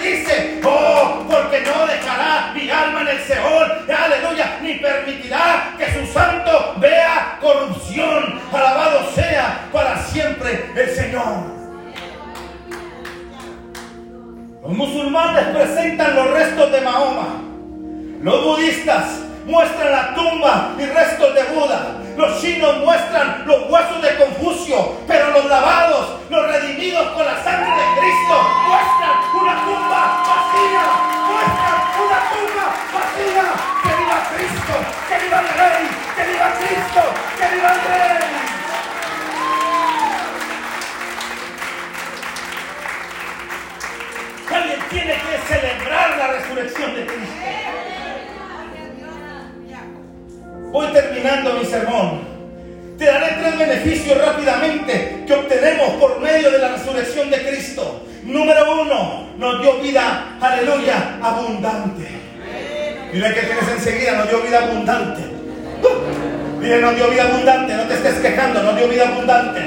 dice: 0.03 0.61
Oh, 0.65 1.25
porque 1.29 1.61
no 1.61 1.87
dejará 1.87 2.53
mi 2.55 2.69
alma 2.69 3.03
en 3.03 3.09
el 3.09 3.19
Seol, 3.21 3.87
aleluya, 3.89 4.59
ni 4.61 4.75
permitirá 4.75 5.75
que 5.79 5.93
su 5.93 6.13
santo 6.13 6.75
vea 6.79 7.39
corrupción. 7.41 8.41
Alabado 8.53 9.11
sea 9.15 9.69
para 9.73 9.97
siempre 10.05 10.71
el 10.75 10.91
Señor. 10.91 11.63
Los 14.63 14.73
musulmanes 14.73 15.45
presentan 15.47 16.15
los 16.15 16.31
restos 16.31 16.71
de 16.71 16.81
Mahoma. 16.83 17.43
Los 18.23 18.45
budistas 18.45 19.21
muestran 19.47 19.91
la 19.91 20.15
tumba 20.15 20.75
y 20.79 20.85
restos 20.85 21.35
de 21.35 21.43
Buda. 21.45 22.02
Los 22.17 22.41
chinos 22.41 22.79
muestran 22.79 23.45
los 23.47 23.71
huesos 23.71 24.03
de 24.03 24.17
Confucio. 24.17 24.97
Pero 25.07 25.31
los 25.31 25.45
lavados, 25.47 26.21
los 26.29 26.47
redimidos 26.47 27.09
con 27.13 27.25
la 27.25 27.43
sangre 27.43 27.71
de 27.71 28.01
Cristo, 28.01 28.35
muestran 28.69 29.17
una 29.35 29.55
tumba 29.65 30.23
vacía. 30.27 30.85
Muestran 31.29 31.79
una 32.05 32.21
tumba 32.33 32.67
vacía. 32.93 33.47
Que 33.83 33.93
viva 33.97 34.19
Cristo, 34.35 34.75
que 35.09 35.17
viva 35.25 35.39
el 35.41 35.49
Rey, 35.49 35.85
que 36.17 36.23
viva 36.33 36.49
Cristo, 36.59 37.03
que 37.39 37.47
viva 37.55 37.71
el 37.73 37.81
Rey. 37.81 38.33
Alguien 44.55 44.81
tiene 44.91 45.15
que 45.15 45.55
celebrar 45.55 46.09
la 46.19 46.27
resurrección 46.27 46.95
de 46.95 47.07
Cristo. 47.07 47.42
Voy 50.73 50.87
terminando 50.87 51.53
mi 51.53 51.67
sermón. 51.67 52.21
Te 52.99 53.05
daré 53.05 53.37
tres 53.41 53.59
beneficios 53.59 54.19
rápidamente 54.19 55.25
que 55.27 55.35
obtenemos 55.35 55.91
por 56.01 56.19
medio 56.21 56.51
de 56.51 56.59
la 56.59 56.69
resurrección 56.69 57.31
de 57.31 57.47
Cristo. 57.47 58.07
Número 58.25 58.81
uno, 58.81 59.29
nos 59.37 59.61
dio 59.61 59.81
vida, 59.81 60.39
aleluya, 60.41 61.19
abundante. 61.21 62.09
Dile 63.13 63.35
que 63.35 63.41
tienes 63.41 63.69
enseguida, 63.77 64.13
nos 64.13 64.29
dio 64.29 64.41
vida 64.41 64.63
abundante. 64.63 65.23
Dile, 66.61 66.81
nos 66.81 66.97
dio 66.97 67.09
vida 67.09 67.25
abundante, 67.25 67.75
no 67.75 67.83
te 67.83 67.95
estés 67.95 68.15
quejando, 68.21 68.63
nos 68.63 68.77
dio 68.77 68.89
vida 68.89 69.09
abundante. 69.09 69.61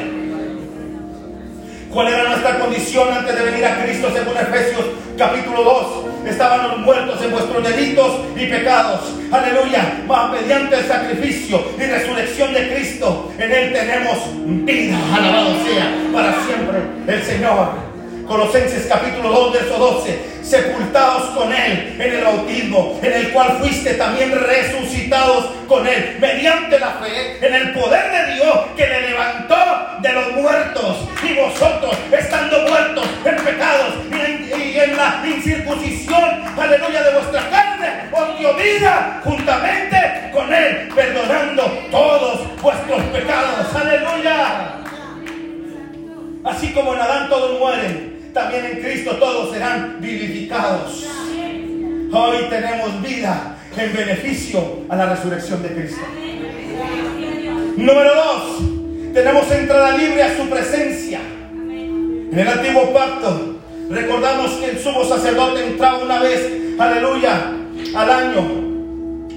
¿Cuál 1.91 2.07
era 2.07 2.29
nuestra 2.29 2.59
condición 2.59 3.09
antes 3.13 3.37
de 3.37 3.43
venir 3.43 3.65
a 3.65 3.83
Cristo 3.83 4.09
según 4.13 4.35
Efesios 4.37 4.85
capítulo 5.17 5.63
2? 5.63 6.29
Estábamos 6.29 6.79
muertos 6.79 7.21
en 7.21 7.31
vuestros 7.31 7.63
delitos 7.63 8.21
y 8.35 8.47
pecados. 8.47 9.01
Aleluya. 9.31 9.84
Más 10.07 10.31
mediante 10.31 10.77
el 10.77 10.85
sacrificio 10.85 11.63
y 11.77 11.83
resurrección 11.83 12.53
de 12.53 12.73
Cristo, 12.73 13.31
en 13.39 13.51
Él 13.51 13.73
tenemos 13.73 14.17
vida. 14.65 14.97
Alabado 15.13 15.55
sea 15.65 15.91
para 16.13 16.33
siempre 16.45 16.77
el 17.07 17.23
Señor. 17.23 17.94
Colosenses 18.27 18.87
capítulo 18.87 19.29
2, 19.29 19.53
verso 19.53 19.77
12. 19.77 20.35
Sepultados 20.41 21.29
con 21.37 21.51
Él 21.53 21.95
en 21.99 22.13
el 22.13 22.23
bautismo, 22.23 22.99
en 23.01 23.13
el 23.13 23.31
cual 23.31 23.57
fuiste 23.59 23.93
también 23.95 24.31
resucitados 24.31 25.45
con 25.67 25.87
Él, 25.87 26.17
mediante 26.19 26.79
la 26.79 26.91
fe 26.93 27.45
en 27.45 27.53
el 27.53 27.73
poder 27.73 28.11
de 28.11 28.33
Dios 28.33 28.59
que 28.75 28.87
le 28.87 29.09
levantó 29.09 29.55
de 30.01 30.13
los 30.13 30.31
muertos. 30.33 31.07
Y 31.23 31.33
vosotros, 31.35 31.95
estando 32.11 32.61
muertos 32.67 33.07
en 33.25 33.35
pecados 33.43 33.93
y 34.11 34.77
en, 34.77 34.97
la 34.97 35.23
incircuncisión, 35.25 36.43
aleluya, 36.57 37.03
de 37.03 37.13
vuestra 37.13 37.49
carne, 37.49 38.09
os 38.11 38.39
dio 38.39 38.55
vida 38.55 39.21
juntamente 39.23 40.31
con 40.31 40.51
Él, 40.53 40.89
perdonando 40.95 41.63
todos 41.91 42.61
vuestros 42.61 43.01
pecados. 43.03 43.75
Aleluya. 43.75 44.81
Así 46.43 46.71
como 46.73 46.93
en 46.93 47.01
Adán 47.01 47.27
todos 47.27 47.59
mueren, 47.59 48.14
también 48.35 48.65
en 48.65 48.81
Cristo 48.81 49.15
todos 49.15 49.53
serán 49.53 49.95
vivificados. 50.01 51.07
Hoy 52.11 52.37
tenemos 52.49 53.01
vida 53.01 53.55
en 53.77 53.93
beneficio 53.93 54.81
a 54.89 54.95
la 54.97 55.05
resurrección 55.15 55.63
de 55.63 55.69
Cristo. 55.69 56.01
Número 57.77 58.13
dos, 58.13 59.13
tenemos 59.13 59.49
entrada 59.49 59.97
libre 59.97 60.21
a 60.21 60.35
su 60.35 60.49
presencia. 60.49 61.21
En 61.61 62.37
el 62.37 62.47
antiguo 62.47 62.93
pacto, 62.93 63.55
recordamos 63.89 64.51
que 64.51 64.71
el 64.71 64.79
sumo 64.79 65.05
sacerdote 65.05 65.65
entraba 65.67 65.99
una 65.99 66.19
vez, 66.19 66.41
aleluya, 66.77 67.53
al 67.95 68.09
año 68.11 68.65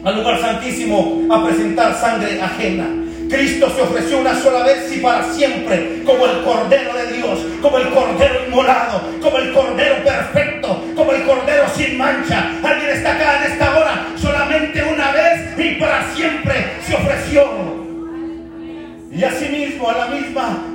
al 0.04 0.16
lugar 0.16 0.40
santísimo 0.40 1.22
a 1.30 1.44
presentar 1.46 1.94
sangre 1.94 2.40
ajena. 2.40 2.86
Cristo 3.28 3.72
se 3.74 3.82
ofreció 3.82 4.18
una 4.18 4.40
sola 4.40 4.64
vez 4.64 4.90
y 4.94 5.00
para 5.00 5.22
siempre 5.32 6.02
como 6.04 6.26
el 6.26 6.42
Cordero 6.42 6.94
de 6.94 7.12
Dios, 7.16 7.38
como 7.60 7.78
el 7.78 7.88
Cordero 7.90 8.46
inmolado, 8.46 9.02
como 9.20 9.38
el 9.38 9.52
Cordero 9.52 9.96
perfecto, 10.02 10.84
como 10.94 11.12
el 11.12 11.22
Cordero 11.24 11.64
sin 11.76 11.98
mancha. 11.98 12.52
Alguien 12.62 12.90
está 12.90 13.14
acá 13.14 13.44
en 13.44 13.52
esta 13.52 13.78
hora, 13.78 14.06
solamente 14.16 14.82
una 14.82 15.12
vez 15.12 15.58
y 15.58 15.74
para 15.80 16.14
siempre 16.14 16.54
se 16.86 16.94
ofreció. 16.94 17.78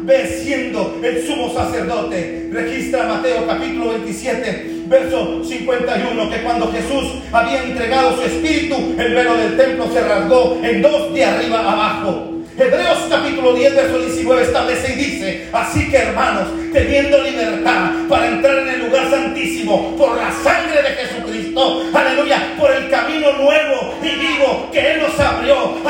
ve 0.03 0.27
siendo 0.27 0.99
el 1.01 1.25
sumo 1.25 1.53
sacerdote. 1.53 2.49
Registra 2.51 3.05
Mateo 3.05 3.47
capítulo 3.47 3.89
27, 3.91 4.83
verso 4.87 5.43
51, 5.43 6.29
que 6.29 6.41
cuando 6.41 6.71
Jesús 6.71 7.21
había 7.31 7.63
entregado 7.63 8.15
su 8.17 8.23
espíritu, 8.23 8.95
el 8.97 9.13
velo 9.13 9.35
del 9.35 9.57
templo 9.57 9.89
se 9.91 10.01
rasgó 10.01 10.59
en 10.61 10.81
dos 10.81 11.13
de 11.13 11.25
arriba 11.25 11.59
abajo. 11.59 12.32
Hebreos 12.55 12.99
capítulo 13.09 13.53
10, 13.53 13.75
verso 13.75 13.97
19 13.97 14.43
establece 14.43 14.93
y 14.93 14.95
dice, 14.95 15.47
así 15.51 15.89
que 15.89 15.97
hermanos, 15.97 16.49
teniendo 16.71 17.17
libertad 17.23 17.91
para 18.07 18.27
entrar 18.27 18.59
en 18.59 18.69
el 18.69 18.85
lugar 18.85 19.09
santísimo 19.09 19.95
por 19.97 20.15
la 20.15 20.31
sangre 20.31 20.83
de 20.83 20.89
Jesucristo, 20.89 21.83
aleluya, 21.91 22.53
por 22.59 22.69
el 22.69 22.91
camino 22.91 23.33
nuevo 23.33 23.95
y 24.03 24.09
vivo 24.09 24.69
que 24.71 24.93
Él 24.93 25.01
nos 25.01 25.19
abrió 25.19 25.83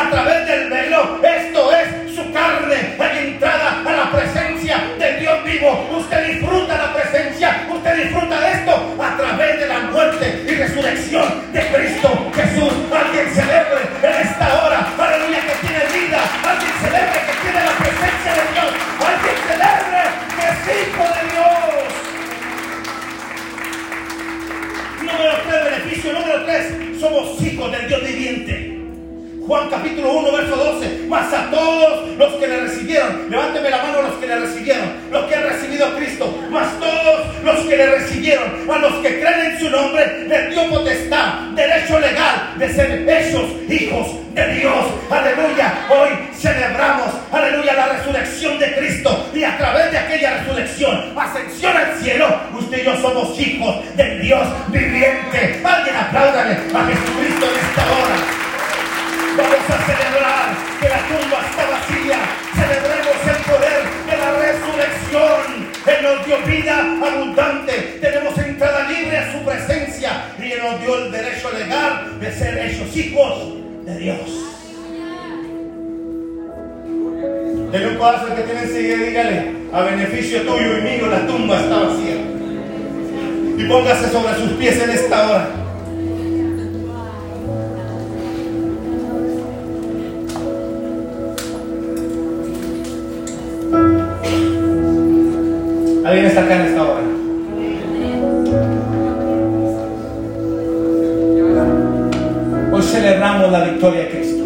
victoria 103.74 104.02
de 104.02 104.10
Cristo. 104.10 104.44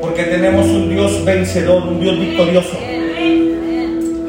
Porque 0.00 0.24
tenemos 0.24 0.66
un 0.66 0.88
Dios 0.90 1.24
vencedor, 1.24 1.82
un 1.84 2.00
Dios 2.00 2.18
victorioso. 2.18 2.78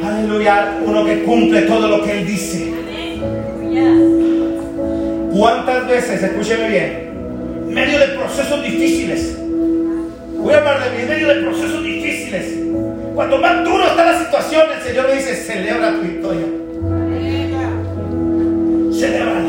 Aleluya, 0.03 0.80
uno 0.86 1.05
que 1.05 1.23
cumple 1.23 1.61
todo 1.63 1.88
lo 1.88 2.03
que 2.03 2.19
Él 2.19 2.27
dice. 2.27 2.73
¿Cuántas 5.32 5.88
veces, 5.88 6.23
escúcheme 6.23 6.69
bien, 6.69 7.09
en 7.67 7.73
medio 7.73 7.99
de 7.99 8.07
procesos 8.07 8.61
difíciles, 8.63 9.38
voy 10.38 10.53
a 10.53 10.57
hablar 10.57 10.84
de 10.84 10.97
mí, 10.97 11.03
en 11.03 11.09
medio 11.09 11.27
de 11.27 11.36
procesos 11.36 11.84
difíciles, 11.84 12.59
cuando 13.13 13.38
más 13.38 13.63
duro 13.63 13.86
está 13.86 14.05
la 14.05 14.19
situación, 14.19 14.63
el 14.75 14.84
Señor 14.84 15.07
me 15.07 15.15
dice, 15.15 15.36
celebra 15.36 15.93
tu 15.93 16.01
victoria. 16.01 16.59
Celébrala, 18.99 19.47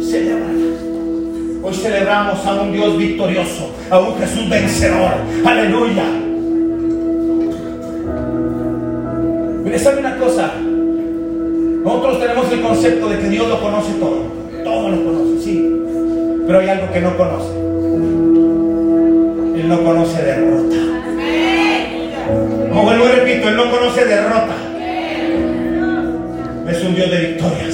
celébrala. 0.00 0.48
Hoy 1.62 1.74
celebramos 1.74 2.46
a 2.46 2.62
un 2.62 2.72
Dios 2.72 2.96
victorioso, 2.96 3.74
a 3.90 3.98
un 3.98 4.18
Jesús 4.18 4.48
vencedor. 4.48 5.10
Aleluya. 5.44 6.04
Mire, 9.64 9.78
¿sabe 9.78 9.98
una 9.98 10.16
cosa? 10.16 10.54
Nosotros 11.84 12.20
tenemos 12.20 12.50
el 12.50 12.62
concepto 12.62 13.10
de 13.10 13.18
que 13.18 13.28
Dios 13.28 13.48
lo 13.48 13.60
conoce 13.60 13.92
todo. 14.00 14.22
Todo 14.64 14.88
lo 14.88 15.04
conoce, 15.04 15.44
sí. 15.44 15.70
Pero 16.46 16.58
hay 16.60 16.68
algo 16.70 16.90
que 16.90 17.00
no 17.02 17.16
conoce. 17.18 17.50
Él 19.60 19.68
no 19.68 19.84
conoce 19.84 20.22
derrota. 20.22 20.76
Como 22.70 22.82
vuelvo 22.82 23.04
y 23.04 23.08
repito, 23.08 23.48
Él 23.50 23.56
no 23.56 23.70
conoce 23.70 24.06
derrota. 24.06 24.56
Es 26.66 26.82
un 26.82 26.94
Dios 26.94 27.10
de 27.10 27.18
victorias. 27.18 27.67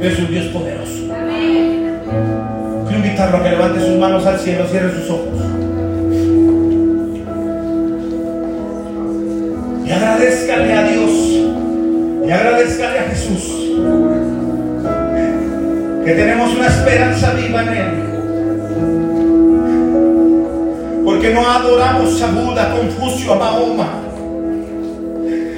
Es 0.00 0.18
un 0.18 0.30
Dios 0.30 0.46
poderoso. 0.46 1.08
Quiero 2.86 3.04
invitarlo 3.04 3.38
a 3.38 3.42
que 3.42 3.50
levante 3.50 3.80
sus 3.80 3.98
manos 3.98 4.26
al 4.26 4.38
cielo, 4.38 4.66
cierre 4.66 4.92
sus 4.92 5.10
ojos. 5.10 5.40
Y 9.86 9.90
agradezcale 9.90 10.72
a 10.74 10.82
Dios. 10.82 11.10
Y 12.26 12.30
agradezcale 12.30 12.98
a 12.98 13.02
Jesús. 13.04 13.54
Que 16.04 16.12
tenemos 16.12 16.54
una 16.54 16.66
esperanza 16.66 17.32
viva 17.32 17.62
en 17.62 17.68
Él. 17.68 18.06
Porque 21.04 21.32
no 21.32 21.48
adoramos 21.48 22.22
a 22.22 22.26
Buda, 22.26 22.70
a 22.70 22.76
Confucio, 22.76 23.32
a 23.32 23.36
Mahoma. 23.36 23.88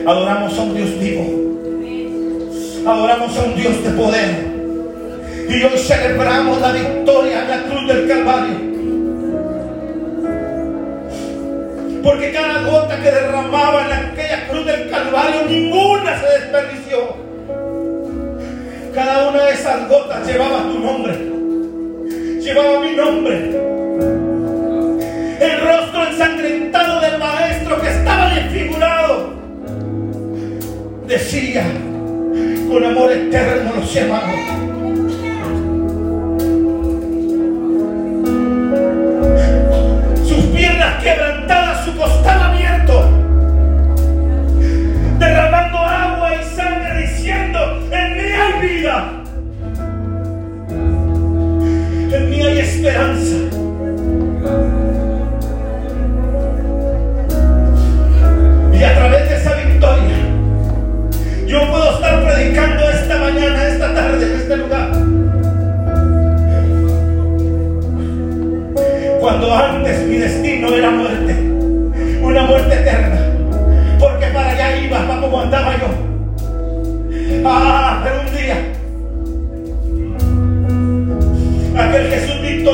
Adoramos 0.07 0.59
a 0.59 0.63
un 0.63 0.75
Dios 0.75 0.99
vivo. 1.01 1.38
Adoramos 2.89 3.37
a 3.37 3.45
un 3.45 3.55
Dios 3.55 3.85
de 3.85 3.91
poder. 3.91 4.49
Y 5.47 5.63
hoy 5.63 5.79
celebramos 5.79 6.59
la 6.59 6.73
victoria 6.73 7.43
en 7.43 7.51
la 7.51 7.63
cruz 7.65 7.87
del 7.87 8.09
Calvario. 8.09 8.57
Porque 12.03 12.33
cada 12.33 12.63
gota 12.63 12.97
que 12.97 13.11
derramaba 13.11 13.85
en 13.85 13.93
aquella 13.93 14.49
cruz 14.49 14.65
del 14.65 14.89
Calvario, 14.89 15.43
ninguna 15.47 16.19
se 16.19 16.27
desperdició. 16.29 17.17
Cada 18.95 19.29
una 19.29 19.43
de 19.45 19.53
esas 19.53 19.87
gotas 19.87 20.27
llevaba 20.27 20.63
tu 20.63 20.79
nombre. 20.79 21.15
Llevaba 22.41 22.81
mi 22.81 22.97
nombre. 22.97 23.37
El 25.41 25.61
rostro 25.61 26.07
ensangrentado 26.07 27.01
del 27.03 27.19
maestro 27.19 27.83
que 27.83 27.89
estaba 27.89 28.33
desfigurado. 28.33 29.35
Decía, 31.07 31.67
con 32.69 32.85
amor 32.85 33.11
eterno 33.11 33.73
los 33.77 33.95
llamamos. 33.95 34.37
Sus 40.27 40.45
piernas 40.55 41.03
quebrantadas, 41.03 41.85
su 41.87 41.97
costado 41.97 42.38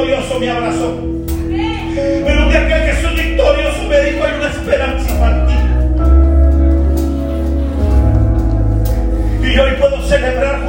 victorioso 0.05 0.39
me 0.39 0.51
abrazó. 0.51 1.01
Pero 2.25 2.49
de 2.49 2.67
que 2.67 2.75
Jesús 2.75 3.15
victorioso 3.15 3.83
me 3.89 4.01
dijo, 4.01 4.25
hay 4.25 4.33
una 4.39 4.51
esperanza 4.51 5.19
para 5.19 5.47
ti. 5.47 5.55
Y 9.47 9.59
hoy 9.59 9.73
puedo 9.79 10.03
celebrar 10.03 10.64